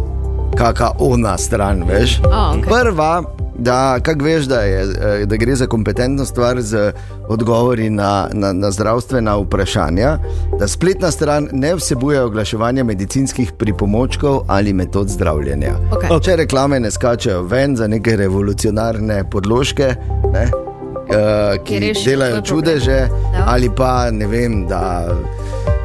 kakšna 0.58 0.90
ona 0.98 1.38
stran, 1.38 1.84
veš. 1.88 2.20
A, 2.32 2.50
okej. 2.58 2.68
Prva, 2.68 3.22
da, 3.60 4.00
kako 4.02 4.24
veš, 4.24 4.44
da, 4.44 4.60
je, 4.60 4.82
eh, 4.82 5.26
da 5.26 5.36
gre 5.36 5.54
za 5.56 5.66
kompetentno 5.66 6.24
stvar 6.24 6.60
z 6.60 6.92
odgovori 7.28 7.90
na, 7.90 8.28
na, 8.32 8.52
na 8.52 8.70
zdravstvena 8.70 9.36
vprašanja, 9.36 10.18
da 10.58 10.68
spletna 10.68 11.10
stran 11.10 11.48
ne 11.52 11.74
vsebuje 11.74 12.22
oglaševanja 12.22 12.84
medicinskih 12.84 13.52
pripomočkov 13.52 14.40
ali 14.46 14.72
metod 14.72 15.08
zdravljenja. 15.08 15.74
Okej. 15.92 16.20
Če 16.22 16.36
reklame 16.36 16.80
ne 16.80 16.90
skačejo 16.90 17.42
ven 17.42 17.76
za 17.76 17.86
neke 17.86 18.16
revolucionarne 18.16 19.24
podložke, 19.30 19.94
ne, 20.32 20.48
uh, 20.50 21.64
ki 21.64 21.80
delajo 22.04 22.40
problem. 22.40 22.44
čudeže, 22.44 22.98
Ja. 23.34 23.44
ali 23.46 23.70
pa 23.76 24.10
ne 24.10 24.26
vem, 24.26 24.66
da, 24.68 25.08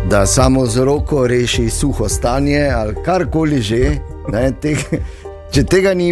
da 0.10 0.26
samo 0.26 0.66
z 0.66 0.78
roko 0.86 1.28
reši 1.28 1.70
suho 1.70 2.10
stanje 2.10 2.70
ali 2.76 2.96
karkoli 3.06 3.62
že. 3.62 3.98
Ne, 4.32 4.52
teh, 4.62 4.78
Če 5.54 5.64
tega 5.64 5.94
ni, 5.94 6.10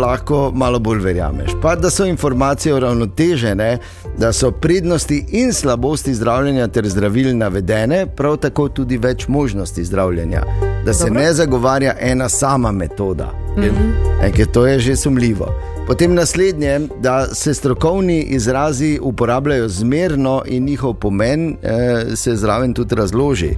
lahko 0.00 0.50
malo 0.54 0.78
bolj 0.78 1.00
verjameš. 1.04 1.54
Pa 1.62 1.74
da 1.76 1.90
so 1.90 2.04
informacije 2.04 2.74
uravnotežene, 2.74 3.78
da 4.18 4.32
so 4.32 4.50
prednosti 4.50 5.24
in 5.28 5.52
slabosti 5.52 6.14
zdravljenja 6.14 6.68
ter 6.68 6.88
zdravil 6.88 7.36
navedene, 7.38 8.06
prav 8.16 8.36
tako 8.36 8.68
tudi 8.68 8.98
več 8.98 9.28
možnosti 9.28 9.84
zdravljenja. 9.84 10.42
Da 10.84 10.92
se 10.92 11.08
Dobro. 11.08 11.20
ne 11.20 11.34
zagovarja 11.34 11.94
ena 12.00 12.28
sama 12.28 12.72
metoda, 12.72 13.30
mm 13.56 13.62
-hmm. 13.62 14.32
ker 14.36 14.46
to 14.46 14.66
je 14.66 14.78
že 14.78 14.96
sumljivo. 14.96 15.54
Potem 15.86 16.14
naslednje, 16.14 16.80
da 17.00 17.26
se 17.34 17.54
strokovni 17.54 18.22
izrazi 18.22 18.98
uporabljajo 19.02 19.68
zmerno 19.68 20.42
in 20.46 20.64
njihov 20.64 20.94
pomen 20.94 21.56
eh, 21.62 22.16
se 22.16 22.36
zraven 22.36 22.74
tudi 22.74 22.94
razloži. 22.94 23.56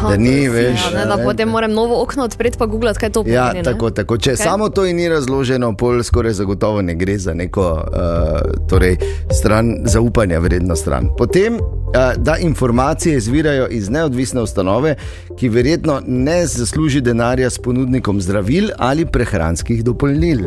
Aha, 0.00 0.08
Da 0.08 0.16
ni, 0.16 0.48
veš, 0.48 0.80
Ja, 0.92 0.98
ne, 0.98 1.06
da 1.06 1.16
ne. 1.16 1.24
potem 1.24 1.48
moram 1.48 1.72
novo 1.72 2.02
okno 2.02 2.24
odpreti 2.24 2.58
pa 2.58 2.66
googlati, 2.66 2.98
kaj 2.98 3.10
to 3.10 3.22
pomeni. 3.22 3.36
Ja, 3.36 3.52
ne. 3.52 3.62
tako, 3.62 3.90
tako. 3.90 4.16
Če 4.16 4.32
okay. 4.32 4.42
samo 4.42 4.68
to 4.68 4.84
ni 4.84 5.08
razloženo, 5.08 5.76
pol 5.76 6.02
skoraj 6.02 6.32
zagotovo 6.32 6.82
ne 6.82 6.94
gre 6.94 7.18
za 7.18 7.34
neko 7.34 7.66
uh, 7.70 8.66
torej, 8.68 8.96
stran 9.32 9.76
zaupanja 9.84 10.38
vredno 10.38 10.76
stran. 10.76 11.10
Potem, 11.18 11.58
da 12.16 12.36
informacije 12.36 13.16
izvirajo 13.16 13.66
iz 13.66 13.90
neodvisne 13.90 14.40
ustanove, 14.40 14.94
ki 15.38 15.48
verjetno 15.48 16.00
ne 16.06 16.46
zasluži 16.46 17.00
denarja 17.00 17.50
s 17.50 17.58
ponudnikom 17.58 18.20
zdravil 18.20 18.68
ali 18.78 19.06
prehranskih 19.06 19.84
dopolnil. 19.84 20.38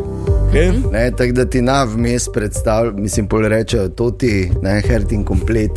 Okay. 0.54 0.72
Ne, 0.92 1.10
tako 1.10 1.32
da 1.32 1.44
ti 1.44 1.62
na 1.62 1.82
vmes 1.84 2.28
predstavljajo, 2.28 2.96
mislim, 2.96 3.26
pol 3.26 3.48
rečejo, 3.48 3.88
to 3.88 4.10
ti, 4.10 4.50
ne, 4.62 4.82
hertin 4.86 5.24
komplet, 5.24 5.70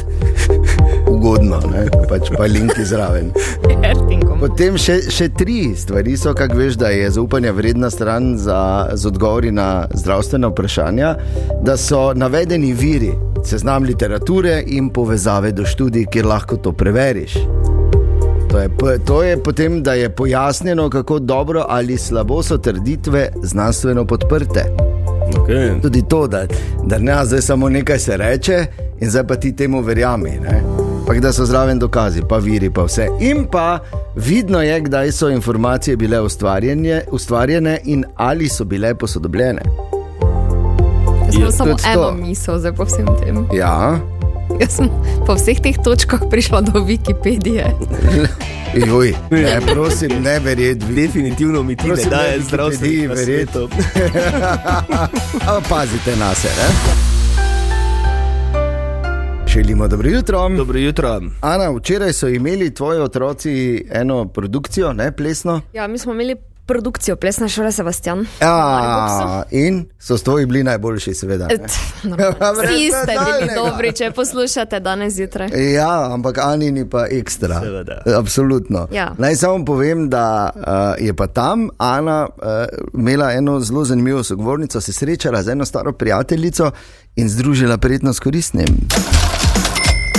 ugodno, 1.14 1.60
ne, 1.72 1.88
pač 2.10 2.30
pa 2.38 2.46
linki 2.46 2.86
zraven. 2.86 3.32
Potem 4.42 4.78
še, 4.78 5.00
še 5.10 5.32
tri 5.34 5.72
stvari 5.74 6.14
so, 6.18 6.36
kako 6.38 6.60
veš, 6.60 6.76
da 6.78 6.92
je 6.94 7.10
zaupanja 7.16 7.56
vredna 7.58 7.90
stran 7.90 8.36
za, 8.38 8.60
z 8.94 9.10
odgovori 9.10 9.50
na 9.52 9.88
zdravstvena 9.90 10.52
vprašanja, 10.52 11.16
da 11.66 11.74
so 11.78 12.12
navedeni 12.14 12.70
viri, 12.78 13.10
seznam 13.42 13.88
literature 13.88 14.60
in 14.68 14.92
povezave 14.94 15.52
do 15.58 15.66
študij, 15.66 16.06
kjer 16.12 16.26
lahko 16.26 16.58
to 16.58 16.72
preveriš. 16.72 17.38
To 18.52 18.60
je, 18.60 18.70
to 19.06 19.24
je 19.24 19.38
potem, 19.44 19.84
da 19.84 19.94
je 19.94 20.10
pojasnjeno, 20.10 20.90
kako 20.90 21.20
dobro 21.20 21.66
ali 21.70 21.98
slabo 21.98 22.44
so 22.44 22.58
trditve 22.58 23.30
znanstveno 23.44 24.06
podprte. 24.06 24.66
Okay. 25.36 25.82
Tudi 25.82 26.04
to, 26.10 26.28
da, 26.28 26.46
da 26.84 26.98
ne 26.98 27.26
zdaj 27.26 27.42
samo 27.42 27.70
nekaj 27.70 28.00
se 28.00 28.18
reče 28.18 28.66
in 29.00 29.10
zdaj 29.10 29.28
pa 29.28 29.36
ti 29.36 29.56
temu 29.56 29.82
verjami. 29.82 30.30
ne. 30.30 30.62
Ampak 31.08 31.20
da 31.20 31.34
so 31.34 31.46
zraven 31.46 31.80
dokazi, 31.80 32.22
pa 32.30 32.38
viri, 32.38 32.70
pa 32.70 32.84
vse. 32.84 33.08
In 33.20 33.46
pa 33.52 33.80
vidno 34.16 34.62
je, 34.62 34.82
kdaj 34.82 35.12
so 35.12 35.30
informacije 35.30 35.98
bile 35.98 36.22
ustvarjene, 36.22 37.02
ustvarjene 37.12 37.80
in 37.84 38.04
ali 38.16 38.50
so 38.50 38.66
bile 38.66 38.96
posodobljene. 38.96 39.62
Jaz 41.32 41.56
sem 41.56 41.78
samo 41.78 41.78
eno 41.94 42.12
misel 42.12 42.60
zdaj 42.60 42.72
po 42.72 42.84
vsem 42.84 43.06
tem. 43.24 43.46
Ja, 43.54 44.00
Jaz 44.60 44.72
sem 44.72 44.90
po 45.26 45.36
vseh 45.38 45.60
teh 45.62 45.78
točkah 45.84 46.22
prišla 46.30 46.62
do 46.62 46.82
Wikipedije. 46.82 47.70
Juj, 48.88 49.14
ne, 49.32 49.60
prosim, 49.74 50.12
ne 50.24 50.40
verjeti. 50.40 50.86
Definitivno 50.96 51.64
mi 51.64 51.76
ti 51.76 51.88
ne 51.88 51.94
Prosim, 51.94 52.10
daje 52.10 52.38
ne 52.38 52.44
zdravstvenih 52.44 53.10
Wikipediji 53.10 53.16
verjeti. 53.16 53.60
pazite 55.70 56.16
na 56.16 56.36
sebe. 56.36 56.66
Želimo 59.48 59.88
dobro 59.88 60.10
jutro. 60.10 60.50
Dobro 60.50 60.80
jutro. 60.80 61.22
Ana, 61.42 61.70
včeraj 61.70 62.14
so 62.14 62.28
imeli 62.28 62.74
tvoji 62.74 63.00
otroci 63.00 63.86
eno 63.92 64.26
produkcijo, 64.26 64.94
ne 64.94 65.12
plesno. 65.12 65.62
Ja, 65.74 65.88
mi 65.88 65.98
smo 65.98 66.14
imeli 66.14 66.36
produkcijo 66.68 67.16
Plesna 67.16 67.48
šola 67.48 67.72
Sebastian. 67.72 68.26
Ja, 68.42 69.44
in 69.52 69.86
so 70.00 70.18
s 70.18 70.24
tvoji 70.24 70.46
bili 70.46 70.64
najboljši, 70.64 71.14
seveda. 71.14 71.48
Et, 71.50 71.62
ne. 72.04 72.10
normalno. 72.10 72.64
Vsi 72.64 72.92
ste 72.92 73.16
bili 73.26 73.56
dobri, 73.56 73.94
če 73.94 74.12
poslušate 74.12 74.80
danes 74.80 75.14
zjutraj. 75.14 75.74
Ja, 75.74 76.14
ampak 76.14 76.38
Anini 76.38 76.90
pa 76.90 77.08
ekstra. 77.12 77.62
Seveda. 77.62 78.02
Absolutno. 78.18 78.88
Ja. 78.92 79.14
Naj 79.18 79.36
samo 79.36 79.66
povem, 79.66 80.10
da 80.10 80.50
uh, 80.56 81.06
je 81.06 81.14
pa 81.14 81.28
tam 81.28 81.70
Ana 81.78 82.28
uh, 82.28 83.00
imela 83.00 83.32
eno 83.32 83.60
zelo 83.60 83.86
zanimivo 83.86 84.24
sogovornico, 84.24 84.82
se 84.82 84.94
srečala 84.94 85.44
z 85.44 85.50
eno 85.50 85.66
staro 85.66 85.94
prijateljico 85.94 86.72
in 87.16 87.30
združila 87.30 87.78
prijetno 87.78 88.14
s 88.14 88.20
koristnim. 88.20 88.68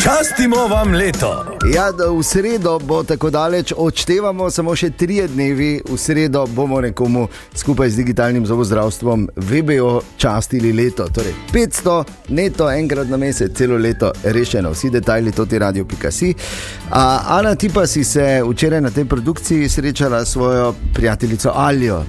Častimo 0.02 0.56
vam 0.56 0.94
leto. 0.94 1.44
Ja, 1.74 1.92
da 1.92 2.06
v 2.10 2.22
sredo 2.22 2.78
bo 2.78 3.02
tako 3.02 3.30
daleč, 3.30 3.72
odštevamo 3.76 4.50
samo 4.50 4.76
še 4.76 4.90
tri 4.90 5.16
dnevi, 5.26 5.80
v 5.90 5.96
sredo 5.98 6.44
bomo 6.46 6.78
nekomu 6.80 7.24
skupaj 7.54 7.90
z 7.90 7.96
digitalnim 7.96 8.46
zobozdravstvom 8.46 9.28
VBO 9.36 10.00
častili 10.16 10.70
leto. 10.72 11.08
Torej 11.14 11.34
500 11.52 12.04
neto 12.28 12.70
enkrat 12.70 13.10
na 13.10 13.16
mesec, 13.16 13.56
celo 13.58 13.76
leto 13.76 14.12
rešeno, 14.22 14.70
vsi 14.70 14.90
detajli 14.90 15.32
to 15.32 15.46
ti 15.46 15.58
radio.si. 15.58 16.34
A, 16.90 17.38
Ana, 17.38 17.54
ti 17.54 17.68
pa 17.68 17.86
si 17.86 18.04
se 18.04 18.42
včeraj 18.46 18.80
na 18.80 18.90
tej 18.90 19.04
produkciji 19.04 19.68
srečala 19.68 20.24
s 20.24 20.32
svojo 20.32 20.74
prijateljico 20.94 21.52
Aljo. 21.54 22.04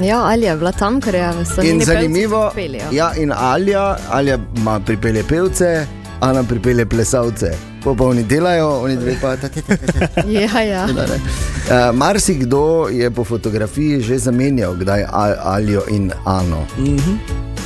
Ja, 0.00 0.20
ali 0.24 0.44
je 0.44 0.56
bila 0.56 0.72
tam, 0.72 1.00
ker 1.00 1.14
je 1.14 1.30
pevci 1.32 1.84
zanimivo, 1.84 2.52
ja. 2.56 2.88
ja, 2.92 3.08
in 3.16 3.32
Alja, 3.32 3.96
Alja 4.10 4.38
ima 4.56 4.80
pripelje 4.80 5.24
pevce, 5.28 5.86
Ana 6.20 6.42
pripelje 6.42 6.86
plesalce. 6.86 7.50
Popolni 7.84 8.22
delajo, 8.22 8.68
oni 8.78 8.96
dve 8.96 9.16
pa. 9.20 9.36
Ja, 10.28 10.60
ja. 10.60 10.86
Da, 10.86 11.02
ne. 11.02 11.14
Uh, 11.16 11.94
marsikdo 11.94 12.88
je 12.90 13.10
po 13.10 13.24
fotografiji 13.24 14.00
že 14.00 14.18
zamenjal, 14.18 14.74
kdaj 14.74 15.04
Al- 15.04 15.40
Alijo 15.44 15.82
in 15.88 16.12
Ano. 16.24 16.66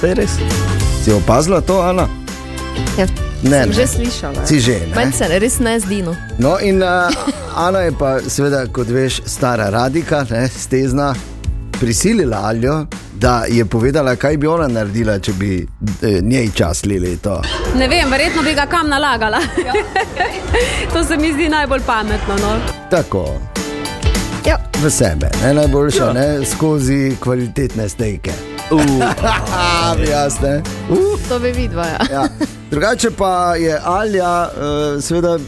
To 0.00 0.06
je 0.06 0.14
res. 0.14 0.30
Si 1.04 1.12
opazila 1.12 1.60
to, 1.60 1.80
Ana? 1.82 2.08
ja. 2.98 3.06
Ne, 3.42 3.60
Sem 3.60 3.68
ne. 3.68 3.74
že 3.74 3.86
slišala. 3.86 4.46
Si 4.46 4.60
že? 4.60 4.80
Meni 4.96 5.12
se 5.12 5.28
res 5.28 5.58
ne 5.58 5.80
zdi. 5.80 6.02
No. 6.02 6.14
No, 6.38 6.58
in 6.58 6.80
uh, 6.82 7.12
Ana 7.56 7.78
je 7.80 7.92
pa, 7.92 8.20
seveda, 8.20 8.66
kot 8.66 8.88
veš, 8.88 9.20
stara 9.26 9.68
radika, 9.70 10.24
ne, 10.30 10.48
stezna, 10.48 11.14
prisilila 11.80 12.36
Aljo, 12.48 12.86
da 13.24 13.44
je 13.48 13.64
povedala, 13.64 14.16
kaj 14.16 14.36
bi 14.36 14.46
ona 14.46 14.66
naredila, 14.68 15.18
če 15.18 15.32
bi 15.32 15.62
eh, 16.02 16.18
njej 16.22 16.50
časli 16.54 16.98
leto. 17.00 17.38
Ne 17.76 17.88
vem, 17.88 18.10
verjetno 18.10 18.42
bi 18.42 18.52
ga 18.54 18.66
kam 18.68 18.88
nalagala. 18.88 19.40
to 20.92 21.04
se 21.04 21.16
mi 21.16 21.32
zdi 21.32 21.48
najbolj 21.48 21.80
pametno. 21.86 22.36
No. 22.42 22.58
Tako. 22.90 23.24
Ja. 24.46 24.58
V 24.82 24.90
sebe, 24.90 25.30
ne 25.42 25.54
najboljša, 25.54 26.12
ne 26.12 26.26
skozi 26.44 27.16
kvalitetne 27.20 27.88
stejke. 27.88 28.32
Uh, 28.70 28.80
Ah, 29.56 29.96
jasne. 30.10 30.60
Uh. 30.90 31.16
To 31.28 31.38
bi 31.38 31.52
videla. 31.52 31.86
Ja. 32.12 32.28
Ja. 32.74 32.80
Drugače 32.80 33.10
pa 33.10 33.54
je 33.54 33.80
Alja 33.84 34.48
uh, 34.48 35.02
seveda, 35.02 35.34
uh, 35.34 35.40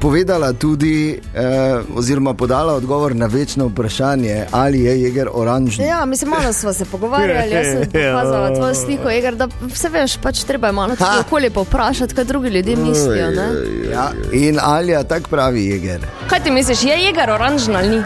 povedala 0.00 0.52
tudi, 0.52 1.20
uh, 1.34 1.98
oziroma 1.98 2.34
podala 2.34 2.74
odgovor 2.74 3.16
na 3.16 3.26
večno 3.26 3.66
vprašanje, 3.66 4.46
ali 4.50 4.80
je 4.80 5.02
jeger 5.02 5.28
oranžni. 5.32 5.84
Ja, 5.84 6.04
mislim, 6.04 6.30
malo 6.30 6.52
smo 6.52 6.72
se 6.72 6.84
pogovarjali, 6.84 7.50
jaz 7.50 7.66
sem 7.66 7.90
pokazala 7.92 8.54
tvojo 8.54 8.74
sliko, 8.74 9.10
Egar, 9.10 9.34
da 9.34 9.48
vse 9.62 9.88
veš, 9.88 10.16
pač 10.16 10.44
treba 10.44 10.66
je 10.66 10.72
malo 10.72 10.96
tudi 10.96 11.20
okolje 11.20 11.50
povprašati, 11.50 12.14
kaj 12.14 12.24
drugi 12.24 12.48
ljudje 12.48 12.76
mislijo. 12.76 13.30
Ne? 13.30 13.48
Ja, 13.92 14.10
in 14.32 14.58
Alja 14.62 15.02
tako 15.02 15.28
pravi 15.30 15.66
jeger. 15.66 16.00
Kaj 16.26 16.42
ti 16.44 16.50
misliš, 16.50 16.82
je 16.82 16.98
jegar 17.04 17.30
oranžen 17.30 17.76
ali 17.76 17.88
ni? 17.88 18.02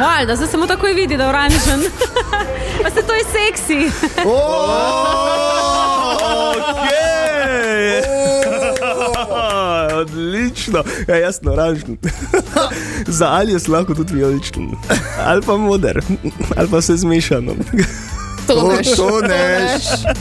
Valjda, 0.00 0.36
zdaj 0.36 0.48
samo 0.48 0.66
takoj 0.66 0.92
vidi, 0.92 1.16
da 1.16 1.22
je 1.22 1.28
oranžen. 1.28 1.80
pa 2.82 2.90
se 2.90 3.02
to 3.06 3.12
je 3.14 3.24
seksi. 3.24 3.90
okay. 6.68 7.17
Odlično, 10.00 10.84
ja, 11.08 11.16
jaz 11.16 11.38
sem 11.38 11.48
oranžen. 11.48 11.96
Za 13.18 13.26
ali 13.26 13.60
sem 13.60 13.74
lahko 13.74 13.94
tudi 13.94 14.14
vijoličen, 14.14 14.70
ali 15.24 15.42
pa 15.42 15.56
moder, 15.56 16.00
ali 16.56 16.68
pa 16.68 16.76
vse 16.76 16.96
zmešano. 16.96 17.52
To 18.46 18.68
veš. 18.68 18.96
to 18.96 19.20
ne, 19.20 19.78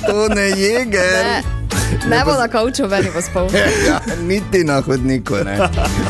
to 0.08 0.28
ne 0.36 0.50
jeger. 0.50 1.26
Ne, 1.26 1.44
ne 2.10 2.24
bo 2.26 2.32
na 2.32 2.48
kauču, 2.48 2.88
veni 2.88 3.08
bo 3.14 3.22
spal. 3.22 3.48
Ja, 3.88 4.00
niti 4.22 4.64
na 4.64 4.82
hodniku. 4.82 5.36
Ne. 5.46 5.58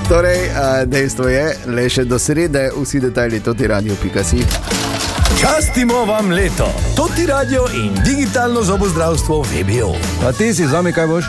Torej, 0.09 0.49
uh, 0.49 0.89
dejstvo 0.89 1.27
je, 1.27 1.55
le 1.67 1.89
še 1.89 2.05
do 2.05 2.19
srede, 2.19 2.69
vsi 2.73 2.99
detajli 2.99 3.39
to 3.39 3.53
ti 3.53 3.67
radio.si. 3.67 4.96
Častimo 5.41 6.05
vam 6.05 6.31
leto. 6.31 6.65
To 6.95 7.07
ti 7.15 7.25
radio 7.25 7.65
in 7.75 7.93
digitalno 8.03 8.63
zobozdravstvo 8.63 9.41
VBO. 9.41 9.93
A 10.27 10.31
ti 10.31 10.53
si 10.53 10.67
zame, 10.67 10.91
kaj 10.91 11.07
boš? 11.07 11.25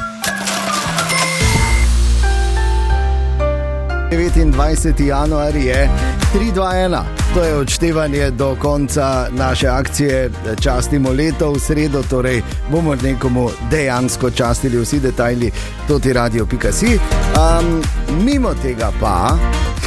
29. 4.11 5.05
januar 5.05 5.57
je 5.57 5.91
3-2-1. 6.35 7.03
To 7.35 7.45
je 7.45 7.57
odštevanje 7.57 8.31
do 8.31 8.57
konca 8.61 9.29
naše 9.31 9.69
akcije 9.69 10.31
Častimo 10.61 11.13
leto 11.13 11.53
v 11.53 11.61
sredo, 11.61 12.03
torej 12.11 12.43
bomo 12.71 12.95
nekomu 12.95 13.51
dejansko 13.71 14.31
častili 14.31 14.81
vsi 14.81 15.01
detajli, 15.01 15.51
to 15.89 15.99
ti 15.99 16.13
radio.si. 16.13 16.99
Um, 17.37 17.83
mimo 18.25 18.55
tega 18.63 18.93
pa, 19.01 19.37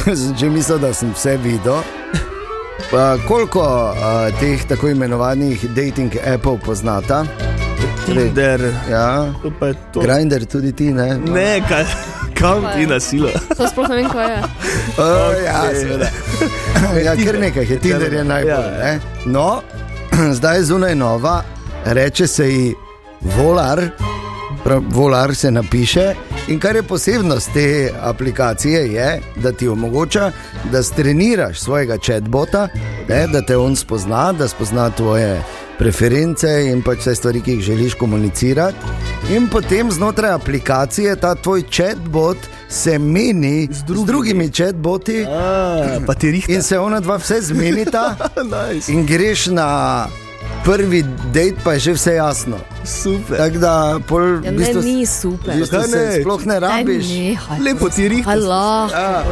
že 0.38 0.50
mislim, 0.50 0.80
da 0.80 0.94
sem 0.94 1.10
vse 1.10 1.36
videl. 1.36 2.01
Uh, 2.92 3.24
koliko 3.28 3.60
uh, 3.60 4.40
teh 4.40 4.64
tako 4.68 4.88
imenovanih 4.88 5.64
dating 5.74 6.12
appov 6.34 6.58
poznata? 6.64 7.24
Tinder. 8.06 8.60
Ja. 8.90 9.32
Grinder 10.02 10.44
tudi 10.44 10.72
ti, 10.72 10.92
ne? 10.92 11.18
Ne, 11.18 11.62
kaj, 11.68 11.84
kam 12.34 12.66
ti 12.76 12.86
na 12.86 13.00
silo. 13.00 13.30
To 13.56 13.68
sploh 13.68 13.88
ne 13.88 13.96
vem, 13.96 14.10
kaj 14.12 14.30
je. 14.30 14.42
O, 14.98 15.08
ja, 15.44 15.62
seveda. 15.80 16.08
ja, 17.06 17.16
kar 17.24 17.40
nekaj 17.40 17.64
je, 17.70 17.78
Tinder 17.78 18.12
je 18.12 18.24
najbolj. 18.24 18.52
Ja. 18.52 18.84
Ne? 18.84 19.00
No, 19.24 19.62
zdaj 20.38 20.56
je 20.56 20.64
zunaj 20.64 20.94
nova, 20.94 21.42
reče 21.84 22.26
se 22.26 22.48
ji 22.48 22.74
Volar, 23.20 23.80
Volar 24.64 25.34
se 25.34 25.50
napiše. 25.50 26.14
In 26.48 26.60
kar 26.60 26.76
je 26.76 26.82
posebnost 26.82 27.50
te 27.54 27.90
aplikacije, 28.00 28.92
je, 28.92 29.20
da 29.36 29.52
ti 29.52 29.68
omogoča, 29.68 30.32
da 30.72 30.82
streniraš 30.82 31.60
svojega 31.60 31.96
chatbota, 32.06 32.68
ne, 33.08 33.26
da 33.26 33.42
te 33.42 33.56
on 33.56 33.76
spozna, 33.76 34.32
da 34.32 34.48
spozna 34.48 34.90
tvoje 34.90 35.42
preference 35.78 36.48
in 36.70 36.82
pač 36.82 36.98
vse 37.02 37.14
stvari, 37.14 37.40
ki 37.40 37.56
jih 37.56 37.60
želiš 37.60 37.94
komunicirati. 37.94 38.76
In 39.34 39.48
potem 39.48 39.90
znotraj 39.90 40.32
aplikacije 40.32 41.16
ta 41.16 41.34
tvoj 41.34 41.62
chatbot 41.70 42.36
se 42.68 42.98
meni 42.98 43.68
z, 43.70 43.82
drugimi. 43.82 44.04
z 44.04 44.06
drugimi 44.06 44.50
chatboti. 44.50 45.24
A. 45.28 45.98
In 46.48 46.62
se 46.62 46.78
ona 46.78 47.00
dva 47.00 47.16
vse 47.16 47.40
zmenita, 47.40 48.16
nice. 48.54 48.92
in 48.92 49.06
greš 49.06 49.46
na 49.46 50.06
prvi 50.64 51.04
dejt, 51.32 51.54
pa 51.64 51.72
je 51.72 51.78
že 51.80 51.92
vse 51.92 52.12
jasno. 52.14 52.56
Super. 52.84 53.36
Tako 53.36 53.58
da, 53.58 53.74
pol, 54.06 54.22
Ja, 54.22 54.38
v 54.40 54.44
ne, 54.44 54.52
bistvu, 54.52 54.82
ni 54.82 55.06
super. 55.06 55.54
Zakaj 55.60 55.88
se 55.88 55.96
ne? 55.98 56.20
sploh 56.20 56.46
ne 56.46 56.60
rabiš. 56.60 57.06
Nehaj. 57.08 57.58
Lepo 57.60 57.88
ti 57.88 58.08
rihta. 58.08 58.30
Allah, 58.30 58.90
Ja. 58.90 59.22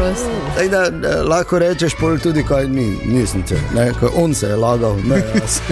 Tako 0.56 0.68
da, 0.68 0.82
eh, 0.84 1.22
lahko 1.22 1.58
rečeš 1.58 1.94
pol 1.94 2.18
tudi, 2.18 2.42
kaj 2.42 2.66
ni, 2.66 2.98
nisem 3.04 3.42
se, 3.46 3.58
ne, 3.74 3.92
ko 3.92 4.10
on 4.14 4.34
se 4.34 4.46
je 4.46 4.56
lagal, 4.56 4.96
ne 5.04 5.16
jaz. 5.34 5.60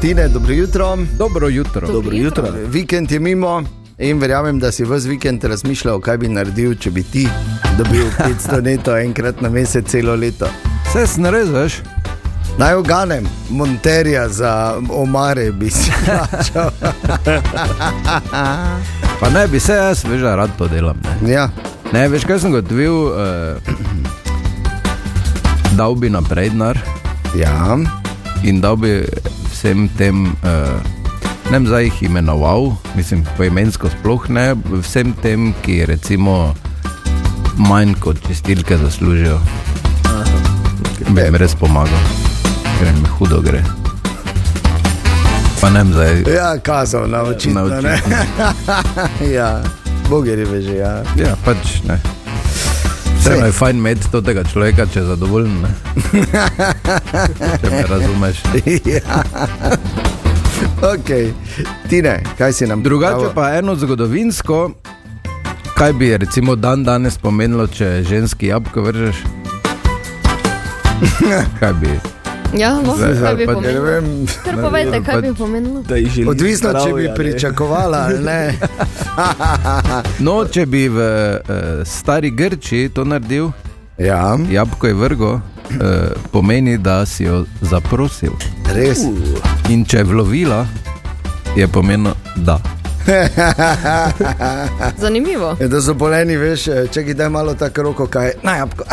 Tine, 0.00 0.28
dobro 0.28 0.52
jutro. 0.52 0.98
Dobro 1.18 1.48
jutro. 1.48 1.88
Dobro 1.88 2.16
jutro. 2.16 2.44
Vikend 2.66 3.12
je 3.12 3.20
mimo 3.20 3.62
in 3.98 4.18
verjamem, 4.18 4.58
da 4.58 4.72
si 4.72 4.84
vse 4.84 5.08
vikend 5.08 5.44
razmišljal, 5.44 6.00
kaj 6.00 6.16
bi 6.16 6.28
naredil, 6.28 6.74
če 6.74 6.90
bi 6.90 7.02
ti 7.02 7.28
dobil 7.78 8.04
500 8.40 8.62
neto 8.62 8.96
enkrat 8.96 9.40
na 9.40 9.48
mesec 9.48 9.84
celo 9.86 10.14
leto. 10.14 10.46
Vse 10.86 11.06
snarezeš? 11.06 11.82
Naj 12.60 12.74
oganem, 12.74 13.24
monterja 13.50 14.28
za 14.28 14.74
omare 14.90 15.52
bi 15.52 15.70
si 15.70 15.92
plačal. 16.04 16.70
Pa 19.20 19.30
ne 19.30 19.48
bi 19.48 19.60
se 19.60 19.72
jaz, 19.72 20.04
veš, 20.04 20.20
rad 20.20 20.50
to 20.58 20.68
delam. 20.68 21.00
Ne, 21.22 21.32
Ja, 21.32 21.48
ne 21.92 22.08
veš, 22.08 22.24
kaj 22.28 22.38
sem 22.38 22.52
gotovil, 22.52 22.92
uh, 22.92 23.16
dal 25.78 25.94
bi 25.94 26.12
naprej 26.12 26.50
denar 26.50 26.78
ja. 27.32 27.78
in 28.44 28.60
dal 28.60 28.76
bi 28.76 29.06
vsem 29.48 29.88
tem, 29.96 30.26
uh, 30.44 30.84
ne 31.48 31.56
vem, 31.56 31.66
zdaj 31.66 31.88
jih 31.88 32.02
imenoval, 32.12 32.74
mislim, 32.92 33.24
poimensko 33.40 33.88
sploh 33.88 34.28
ne, 34.28 34.50
vsem 34.84 35.16
tem, 35.22 35.54
ki 35.64 35.86
recimo 35.88 36.54
manj 37.56 37.96
kot 38.04 38.20
čistilke 38.28 38.76
zaslužijo. 38.76 39.40
Bi 41.08 41.24
jim 41.24 41.40
res 41.40 41.56
pomagal, 41.56 42.19
jim 42.86 43.06
hudo 43.18 43.40
gre. 43.40 43.62
Pa 45.60 45.70
ne 45.70 45.78
vem, 45.82 45.92
zdaj. 45.92 46.22
Ja, 46.34 46.58
kazal 46.58 47.08
na 47.10 47.22
očitno, 47.22 47.66
Na 47.68 47.80
ne. 47.80 47.94
očitno. 47.94 48.16
ja, 49.36 49.60
bogeri 50.08 50.44
ve 50.44 50.62
že, 50.62 50.76
ja. 50.76 51.02
Ja, 51.16 51.36
pač 51.44 51.82
ne. 51.88 52.00
Vseeno 53.20 53.46
je 53.46 53.52
fajn 53.52 53.76
imeti 53.76 54.08
tega 54.24 54.44
človeka, 54.44 54.86
če 54.86 55.00
je 55.00 55.04
zadovoljen. 55.06 55.52
Ne? 55.60 55.68
če 57.60 57.70
me 57.70 57.82
razumeš. 57.88 58.40
ja. 58.96 59.20
Ok, 60.80 61.08
Tine, 61.88 62.22
kaj 62.38 62.52
si 62.52 62.66
nam 62.66 62.82
Drugače 62.82 63.12
pripravil? 63.14 63.34
pa 63.34 63.58
eno 63.58 63.74
zgodovinsko, 63.76 64.70
kaj 65.76 65.92
bi 65.92 66.16
recimo 66.16 66.56
dan 66.56 66.84
danes 66.84 67.18
pomenilo, 67.18 67.66
če 67.66 68.00
ženski 68.08 68.46
jabolko 68.48 68.82
vržeš? 68.88 69.16
kaj 71.60 71.72
bi? 71.72 71.92
Ja, 72.52 72.74
no, 72.76 72.94
Zdaj, 72.96 73.14
kaj 73.14 73.34
bi 73.36 73.46
pa- 73.46 73.52
Ne 73.52 73.56
pomenilo? 73.56 73.84
vem, 73.90 74.26
Kar 74.44 74.56
povejte, 74.58 75.02
kaj 75.02 75.20
bi 75.22 75.34
pomenilo. 75.34 75.80
Odvisno, 76.26 76.68
če 76.68 76.92
bi 76.92 77.02
zdravja, 77.02 77.08
ne. 77.08 77.14
pričakovala 77.14 77.98
ali 78.00 78.18
ne. 78.20 78.54
No, 80.18 80.44
če 80.44 80.66
bi 80.66 80.88
v 80.88 80.98
uh, 80.98 81.46
stari 81.84 82.30
Grči 82.30 82.88
to 82.88 83.04
naredil, 83.04 83.50
Ja, 83.98 84.38
jabolko 84.50 84.86
je 84.86 84.94
vrgo, 84.94 85.30
uh, 85.32 85.40
pomeni, 86.30 86.78
da 86.78 87.06
si 87.06 87.24
jo 87.24 87.42
zaprosil. 87.62 88.32
res. 88.66 88.98
In 89.68 89.84
če 89.84 89.98
je 89.98 90.04
vlovila, 90.04 90.66
je 91.54 91.68
pomenilo 91.68 92.14
da. 92.36 92.58
Zanimivo. 94.96 95.56
Ja, 95.60 95.68
Da 95.68 95.80
so 95.80 95.94
boleni, 95.94 96.36
veš, 96.36 96.64
če 96.90 97.04
ti 97.04 97.14
daj 97.14 97.28
malo 97.28 97.54
tako 97.54 97.82
roko, 97.82 98.06
kaj 98.06 98.26
je 98.26 98.34
najapko. 98.42 98.84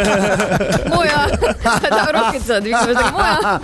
Moja, 0.94 1.26
da 1.84 2.06
rokica, 2.12 2.60
dviguješ 2.60 2.96
tako 2.96 3.12
moja. 3.12 3.58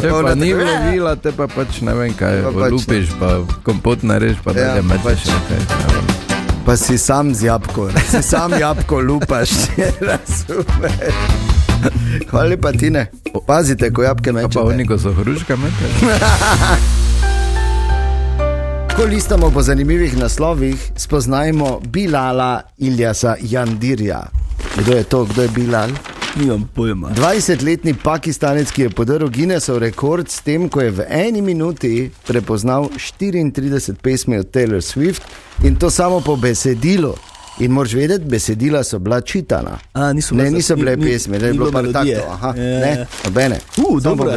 Če 0.00 0.10
pa 0.22 0.34
ni 0.34 0.54
vlovila, 0.54 1.16
te 1.16 1.32
pa 1.32 1.46
pač 1.46 1.80
ne 1.80 1.94
vem 1.94 2.14
kaj, 2.14 2.42
Pa 2.42 2.52
pač 2.56 2.72
lupiš, 2.72 3.08
pa 3.20 3.28
kompot 3.62 4.02
narediš, 4.02 4.38
pa 4.44 4.50
Ja, 4.52 4.74
da 4.74 4.82
ne 4.82 4.96
pač. 4.96 5.04
mečeš. 5.04 5.26
nekaj. 5.28 5.60
Pa 6.64 6.76
si 6.76 6.98
sam 6.98 7.34
z 7.34 7.44
jabko, 7.44 7.90
ne? 7.92 8.00
si 8.02 8.22
sam 8.22 8.54
jabko 8.54 9.00
lupaš, 9.02 9.50
če 9.68 9.90
razumeš. 10.00 10.96
Hvala 12.30 12.46
lepa, 12.46 12.72
Tine. 12.72 13.06
Pazite, 13.46 13.90
ko 13.92 14.02
jabke 14.02 14.32
Pa 14.32 14.38
mečete. 14.38 14.60
oni, 14.62 14.86
ko 14.86 14.96
so 14.96 15.12
hruška, 15.12 15.56
mečeš. 15.56 17.03
Ko 18.96 19.04
listamo 19.04 19.50
po 19.50 19.62
zanimivih 19.62 20.18
naslovih, 20.18 20.92
spoznajmo 20.96 21.80
Bilala 21.86 22.62
Iljasa 22.78 23.34
Jandirja. 23.40 24.22
Kdo 24.78 24.92
je 24.92 25.04
to, 25.04 25.24
kdo 25.24 25.42
je 25.42 25.48
Bilal? 25.48 25.90
Nimam 26.36 26.70
pojma. 26.74 27.10
20-letni 27.10 27.94
pakistanec, 28.02 28.70
ki 28.70 28.82
je 28.82 28.90
podaril 28.90 29.30
Guinnessov 29.30 29.78
rekord 29.78 30.30
s 30.30 30.46
tem, 30.46 30.68
ko 30.68 30.80
je 30.80 30.90
v 30.90 31.06
eni 31.10 31.42
minuti 31.42 32.10
prepoznal 32.26 32.86
34 33.20 33.98
pesmi 34.02 34.38
od 34.38 34.50
Taylor 34.50 34.82
Swift 34.82 35.22
in 35.64 35.74
to 35.76 35.90
samo 35.90 36.20
po 36.20 36.36
besedilu. 36.36 37.16
In 37.58 37.70
moraš 37.70 37.92
vedeti, 37.94 38.24
besedila 38.24 38.84
so 38.84 38.98
bila 38.98 39.20
čitana. 39.20 39.78
A, 39.92 40.12
niso 40.12 40.34
ne, 40.34 40.38
bile 40.38 40.50
za- 40.50 40.56
niso 40.56 40.76
bile 40.76 40.96
ni- 40.96 41.04
ni- 41.04 41.12
pesmi, 41.12 41.32
ne 41.32 41.40
ni 41.40 41.46
je 41.46 41.52
bilo 41.52 41.70
bilo 41.70 41.72
par 41.72 41.92
taktov. 41.94 42.32
Aha, 42.32 42.48
Ja, 42.48 42.54
ne, 42.54 42.90
ja. 42.90 43.06
nobene. 43.24 43.54
Uh, 43.54 43.62
Samo 43.74 43.86
po 43.86 44.00
dobro. 44.00 44.30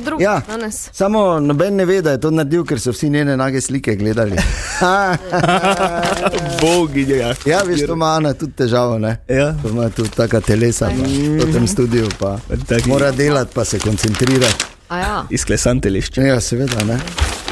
drugi 0.00 0.22
Ja, 0.22 0.40
danes. 0.48 0.88
samo 0.92 1.40
noben 1.40 1.76
ne 1.76 1.84
ve, 1.84 2.02
da 2.02 2.10
je 2.10 2.20
to 2.20 2.30
naredil, 2.30 2.64
ker 2.64 2.80
so 2.80 2.90
vsi 2.90 3.10
njene 3.10 3.36
nage 3.36 3.60
slike 3.60 3.96
gledali. 3.96 4.36
Boginja. 6.62 7.34
Ja, 7.44 7.60
veš, 7.60 7.80
to 7.80 7.92
ima 7.92 8.06
Ana 8.06 8.32
tudi 8.32 8.52
težavo, 8.54 8.98
ne? 8.98 9.16
Ja. 9.28 9.54
To 9.54 9.68
ima 9.68 9.90
tudi 9.90 10.08
taka 10.10 10.40
telesa 10.40 10.86
pa, 10.88 11.02
v 11.38 11.52
tem 11.52 11.66
studiu, 11.66 12.08
pa 12.18 12.38
Taki- 12.66 12.88
mora 12.88 13.10
delati, 13.12 13.54
pa 13.54 13.64
se 13.64 13.78
koncentrirati. 13.78 14.64
A 14.88 14.98
ja. 14.98 15.24
Izklesan 15.30 15.80
telešče. 15.80 16.20
Ja, 16.22 16.40
seveda, 16.40 16.84
ne. 16.84 16.98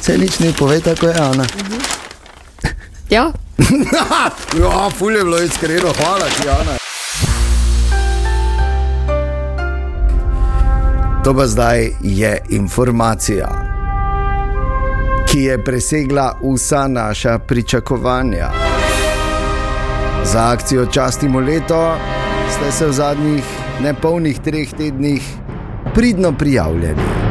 Vse 0.01 0.19
nič 0.19 0.39
ni 0.39 0.53
pove, 0.53 0.81
tako 0.81 1.07
je 1.07 1.15
Ana. 1.17 1.45
Ja, 3.11 3.33
Ja, 4.61 4.91
ful 4.99 5.17
je 5.17 5.25
bilo 5.25 5.39
iskreno, 5.43 5.93
hvala 5.97 6.27
ti, 6.27 6.49
Ana. 6.49 6.77
To 11.25 11.35
pa 11.35 11.47
zdaj 11.47 11.91
je 12.01 12.39
informacija, 12.49 13.49
ki 15.31 15.43
je 15.43 15.65
presegla 15.65 16.39
vsa 16.55 16.89
naša 16.89 17.39
pričakovanja. 17.39 18.51
Za 20.25 20.51
akcijo 20.51 20.87
Častimo 20.87 21.41
leto 21.41 21.95
ste 22.51 22.73
se 22.73 22.87
v 22.87 22.93
zadnjih 22.93 23.45
nepolnih 23.83 24.39
treh 24.39 24.69
tednih 24.79 25.23
pridno 25.95 26.33
prijavljali. 26.33 27.22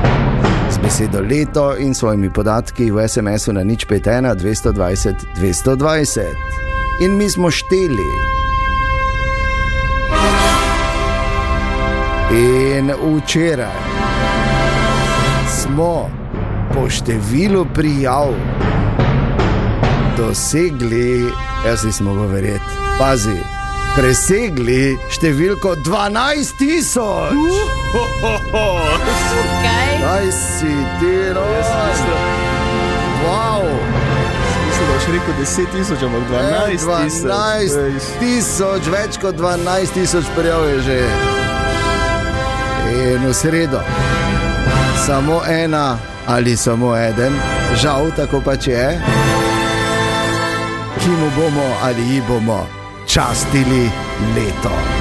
Besedo 0.92 1.22
leto 1.22 1.78
in 1.78 1.96
svojimi 1.96 2.30
podatki 2.34 2.92
v 2.92 3.08
SMS-u 3.08 3.54
na 3.54 3.64
nič 3.64 3.88
51 3.88 4.36
220 4.36 5.16
220. 5.40 6.22
In 7.00 7.16
mi 7.16 7.30
smo 7.30 7.52
šteli. 7.52 8.12
In 12.36 12.92
včeraj 12.92 13.80
smo 15.48 16.12
po 16.76 16.84
številu 16.90 17.64
prijav 17.72 18.36
dosegli, 20.20 21.32
jaz 21.64 21.88
nisem 21.88 22.12
mogel 22.12 22.28
verjeti, 22.36 22.76
pazi, 23.00 23.40
presegli 23.96 25.00
številko 25.08 25.80
12 25.88 26.60
tisoč. 26.60 27.32
kaj? 29.64 29.81
Kaj 30.12 30.32
si 30.32 30.76
ti, 31.00 31.34
rojen? 31.34 31.64
Wow. 33.26 33.64
Mislim, 34.68 34.88
da 34.88 34.94
boš 34.94 35.04
rekel 35.08 35.34
10 35.42 35.72
tisoč, 35.72 36.04
ampak 36.04 36.22
12 36.32 36.72
tisoč. 37.04 37.32
12 37.32 38.20
tisoč, 38.20 38.88
več 38.92 39.18
kot 39.22 39.36
12 39.36 39.94
tisoč 39.94 40.26
prijav 40.36 40.68
je 40.68 40.80
že. 40.80 41.00
In 42.92 43.24
v 43.28 43.34
sredo, 43.34 43.80
samo 45.06 45.42
ena 45.48 45.98
ali 46.28 46.58
samo 46.58 46.92
eden, 46.98 47.34
žal 47.80 48.12
tako 48.16 48.42
pač 48.44 48.68
je, 48.68 48.88
ki 51.00 51.10
mu 51.10 51.32
bomo 51.40 51.70
ali 51.84 52.04
ji 52.04 52.22
bomo 52.28 52.68
častili 53.08 53.88
leto. 54.36 55.01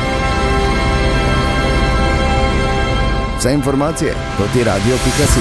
Vse 3.40 3.53
informacije, 3.53 4.14
je 4.59 4.64
radio 4.64 4.96
Picasso. 5.05 5.40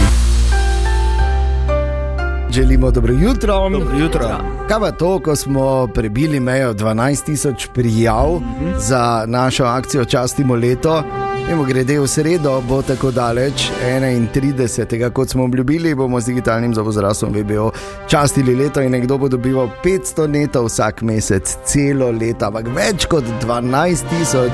Želimo 2.49 2.91
dobro 2.91 3.13
jutro. 3.13 3.69
Dobro 3.69 3.97
jutro. 3.97 4.37
Kaj 4.67 4.79
pa 4.79 4.91
to, 4.91 5.19
ko 5.19 5.35
smo 5.35 5.87
prebili 5.87 6.39
mejo 6.39 6.73
12.000 6.73 7.67
prijav 7.73 8.27
mm 8.29 8.43
-hmm. 8.43 8.77
za 8.77 9.23
našo 9.27 9.63
akcijo 9.63 10.05
Častimo 10.05 10.55
leto? 10.55 11.03
Mimo 11.49 11.63
grede 11.63 11.99
v 11.99 12.07
sredo 12.07 12.61
bo 12.61 12.81
tako 12.81 13.11
daleč, 13.11 13.71
31. 13.83 15.09
kot 15.09 15.29
smo 15.29 15.43
obljubili, 15.43 15.95
bomo 15.95 16.19
z 16.19 16.25
digitalnim 16.25 16.75
zobozdravstvom 16.75 17.33
VBO 17.33 17.71
častili 18.07 18.55
leto 18.55 18.81
in 18.81 18.91
nekdo 18.91 19.17
bo 19.17 19.27
dobival 19.27 19.69
500 19.83 20.27
netov 20.27 20.65
vsak 20.65 21.01
mesec, 21.01 21.57
celo 21.65 22.11
leto, 22.11 22.45
ampak 22.45 22.65
več 22.75 23.05
kot 23.05 23.23
12.000, 23.41 24.49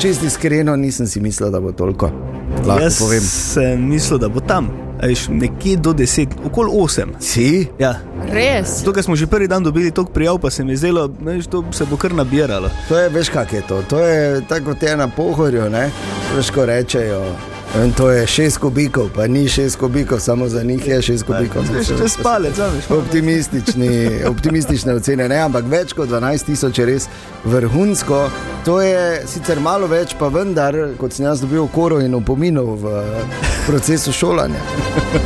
čest 0.00 0.22
iskreno, 0.22 0.76
nisem 0.76 1.06
si 1.06 1.20
mislil, 1.20 1.50
da 1.50 1.60
bo 1.60 1.72
toliko. 1.72 2.10
Lahko 2.66 2.82
Jaz 2.82 2.98
povem. 2.98 3.20
sem 3.20 3.88
mislil, 3.88 4.18
da 4.18 4.28
bo 4.28 4.40
tam. 4.40 4.70
a 5.02 5.06
Veš, 5.06 5.28
nekje 5.28 5.76
do 5.76 5.92
10, 5.92 6.28
okoli 6.46 6.70
8. 6.70 7.08
Si? 7.20 7.68
Ja. 7.78 8.00
Res. 8.30 8.82
Tukaj 8.84 9.02
smo 9.02 9.16
že 9.16 9.26
prvi 9.26 9.48
dan 9.48 9.62
dobili 9.62 9.90
toliko 9.90 10.12
prijav, 10.12 10.38
pa 10.38 10.50
se 10.50 10.64
mi 10.64 10.72
je 10.72 10.76
zdelo, 10.76 11.08
da 11.08 11.42
to 11.42 11.64
se 11.72 11.84
bo 11.84 11.96
kar 11.96 12.14
nabiralo. 12.14 12.70
To 12.88 12.98
je, 12.98 13.08
veš, 13.08 13.28
kak 13.28 13.52
je 13.52 13.62
to. 13.62 13.82
To 13.82 13.98
je 13.98 14.40
tako 14.48 14.64
kot 14.64 14.82
je 14.82 14.96
na 14.96 15.08
pohorju, 15.08 15.70
ne? 15.70 15.90
Veš, 16.36 16.50
ko 16.50 16.66
rečejo. 16.66 17.53
In 17.82 17.92
to 17.92 18.10
je 18.10 18.26
šest 18.26 18.58
kubikov, 18.58 19.08
pa 19.14 19.26
ni 19.26 19.48
šest 19.48 19.76
kubikov, 19.76 20.20
samo 20.20 20.48
za 20.48 20.62
njih 20.62 20.88
je 20.88 21.02
šest 21.02 21.24
kubikov. 21.26 21.62
Veš, 21.74 21.88
če 21.98 22.08
spalec, 22.08 22.58
veš. 22.58 22.86
Optimistični, 22.90 24.10
optimistične 24.28 24.94
ocene, 24.94 25.26
ne, 25.28 25.40
ampak 25.42 25.66
več 25.66 25.92
kot 25.92 26.08
12 26.08 26.46
tisoč 26.46 26.78
je 26.78 26.86
res 26.86 27.08
vrhunsko. 27.44 28.20
To 28.64 28.78
je 28.80 29.24
sicer 29.26 29.60
malo 29.60 29.90
več, 29.90 30.14
pa 30.18 30.30
vendar, 30.30 30.78
kot 31.00 31.12
sem 31.12 31.26
jaz 31.26 31.42
dobil 31.42 31.66
koro 31.74 31.98
in 32.00 32.14
opominov 32.14 32.76
v 32.84 32.94
procesu 33.66 34.14
šolanja. 34.14 34.62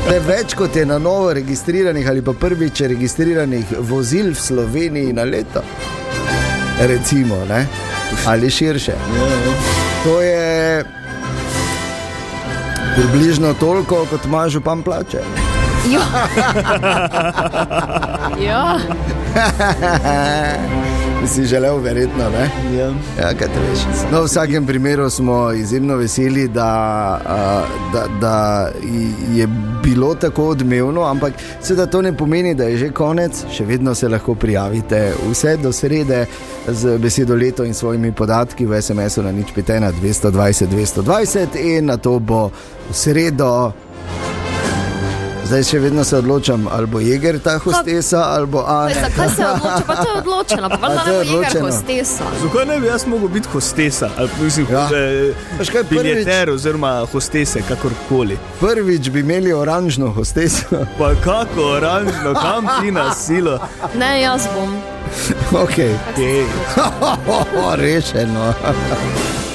To 0.06 0.16
je 0.16 0.20
več 0.24 0.56
kot 0.56 0.76
je 0.76 0.86
na 0.88 0.96
novo 0.98 1.34
registriranih 1.36 2.08
ali 2.08 2.24
pa 2.24 2.32
prvič 2.32 2.80
registriranih 2.94 3.76
vozil 3.92 4.32
v 4.32 4.40
Sloveniji 4.40 5.12
na 5.12 5.28
leto. 5.28 5.60
Recimo, 6.80 7.44
ne? 7.44 7.66
ali 8.26 8.50
širše. 8.50 8.94
To 10.04 10.20
je 10.22 10.84
približno 12.98 13.54
toliko, 13.54 14.06
kot 14.10 14.24
ima 14.24 14.48
župan 14.48 14.82
plače. 14.82 15.20
Ja. 15.90 16.00
ja. 18.50 18.78
Si 21.26 21.46
želel, 21.46 21.78
verjetno, 21.78 22.24
ne? 22.30 22.50
Ja. 22.78 22.86
Ja, 23.18 23.28
kaj 23.38 23.48
te 23.48 23.60
veš. 23.70 23.78
No, 24.12 24.20
v 24.20 24.24
vsakem 24.24 24.66
primeru 24.66 25.10
smo 25.10 25.52
izjemno 25.52 25.96
veseli, 25.96 26.48
da, 26.48 27.20
da, 27.92 28.04
da 28.20 28.68
je 29.34 29.48
bilo 29.88 30.14
tako 30.14 30.44
odmevno, 30.48 31.02
ampak 31.02 31.32
seveda 31.62 31.86
to 31.86 32.02
ne 32.02 32.12
pomeni, 32.16 32.54
da 32.54 32.64
je 32.64 32.76
že 32.76 32.90
konec, 32.90 33.44
še 33.52 33.64
vedno 33.64 33.94
se 33.94 34.08
lahko 34.08 34.34
prijavite 34.34 35.12
vse 35.30 35.56
do 35.56 35.72
srede 35.72 36.26
z 36.68 36.98
besedo 36.98 37.36
leto 37.36 37.64
in 37.64 37.74
svojimi 37.74 38.12
podatki 38.12 38.66
v 38.66 38.82
SMS-u 38.82 39.22
na 39.22 39.32
nič 39.32 39.52
petena 39.54 39.92
220 39.92 40.68
220 40.68 41.56
in 41.56 41.86
na 41.86 41.96
to 41.96 42.18
bo 42.18 42.50
v 42.90 42.94
sredo. 42.94 43.72
Zdaj 45.48 45.62
še 45.64 45.78
vedno 45.78 46.04
se 46.04 46.16
odločam, 46.16 46.66
ali 46.68 46.86
bo 46.86 47.00
Jeger 47.00 47.38
ta 47.40 47.54
hostesa, 47.58 48.18
ali 48.26 48.46
bo 48.46 48.64
Ana. 48.66 48.92
Zakaj 48.94 49.28
se 49.30 49.46
odloča? 49.54 49.82
Pa 49.86 49.94
to 49.96 50.06
je 50.06 50.18
odločeno, 50.18 50.68
pa 50.70 50.88
je 50.88 50.96
ne 50.96 51.12
bo 51.14 51.20
odločeno. 51.20 51.64
hostesa. 51.66 52.24
Zakaj 52.42 52.66
ne 52.66 52.76
bi 52.78 52.86
jaz 52.86 53.06
mogel 53.06 53.28
biti 53.28 53.48
hostesa 53.48 54.10
ali 54.16 54.28
pa 54.28 54.44
mislim, 54.44 54.66
Ja. 54.70 54.80
ja. 54.80 54.88
Prvič- 54.88 55.88
biljeter 55.88 56.50
oziroma 56.50 57.06
hostese, 57.06 57.62
kakorkoli. 57.62 58.36
Prvič 58.60 59.10
bi 59.10 59.20
imeli 59.20 59.52
oranžno 59.52 60.10
hosteso. 60.10 60.64
Pa 60.98 61.14
kako 61.16 61.62
oranžno, 61.70 62.34
kam 62.34 62.68
ti 62.76 62.90
na 62.90 63.14
silo? 63.14 63.58
Ne, 63.94 64.20
jaz 64.22 64.42
bom. 64.54 64.76
Okay. 65.54 65.96
Ej, 66.18 66.44
Rešeno. 67.76 68.52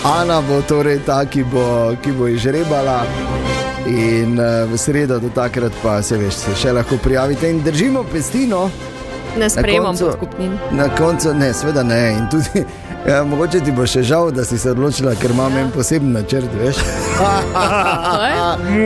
Ana 0.03 0.41
bo 0.41 0.61
torej 0.63 0.99
ta, 0.99 1.25
ki 1.25 1.43
bo, 1.45 1.65
ki 1.95 2.11
bo 2.11 2.27
izžrebala. 2.27 3.03
In 3.85 4.39
uh, 4.39 4.45
v 4.65 4.77
sredo 4.77 5.19
do 5.19 5.29
takrat 5.29 5.71
pa 5.83 6.01
se 6.01 6.17
veš, 6.17 6.33
se 6.35 6.55
še 6.55 6.71
lahko 6.71 6.97
prijavite 6.97 7.49
in 7.49 7.63
držimo 7.63 8.03
pestino. 8.03 8.69
Ne 9.37 9.49
sprejemam 9.49 9.85
koncu- 9.87 10.05
podkupnin. 10.05 10.57
Na 10.71 10.87
koncu, 10.89 11.33
ne, 11.33 11.53
seveda 11.53 11.83
ne. 11.83 12.11
In 12.11 12.29
tudi, 12.29 12.63
ja, 13.09 13.23
mogoče 13.23 13.59
ti 13.59 13.71
bo 13.71 13.85
še 13.85 14.03
žal, 14.03 14.31
da 14.31 14.45
si 14.45 14.57
se 14.57 14.71
odločila, 14.71 15.15
ker 15.15 15.31
imam 15.31 15.57
en 15.57 15.71
poseben 15.71 16.11
načrt, 16.11 16.53
veš. 16.55 16.75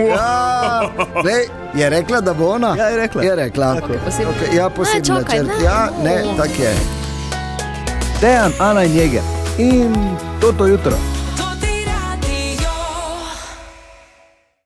ja, 0.09 0.89
glej, 1.21 1.43
je 1.75 1.89
rekla, 1.89 2.21
da 2.21 2.33
bo 2.33 2.49
ona? 2.49 2.73
Ja, 2.77 2.85
je 2.85 2.97
rekla. 2.97 3.23
Je 3.23 3.35
rekla. 3.35 3.73
Okej, 3.75 3.99
poseben. 4.05 4.31
Okay, 4.31 4.55
ja, 4.55 4.69
poseben 4.69 4.99
Ne, 4.99 5.05
čakaj, 5.05 5.39
načrt. 5.39 5.59
ne. 5.59 5.65
Ja, 5.65 5.89
ne, 6.03 6.15
tak 6.37 6.59
je. 6.59 6.73
Dejan, 8.21 8.51
Ana 8.59 8.83
in 8.83 8.95
Jeger. 8.95 9.21
In 9.57 9.93
toto 10.41 10.65
jutro. 10.65 10.97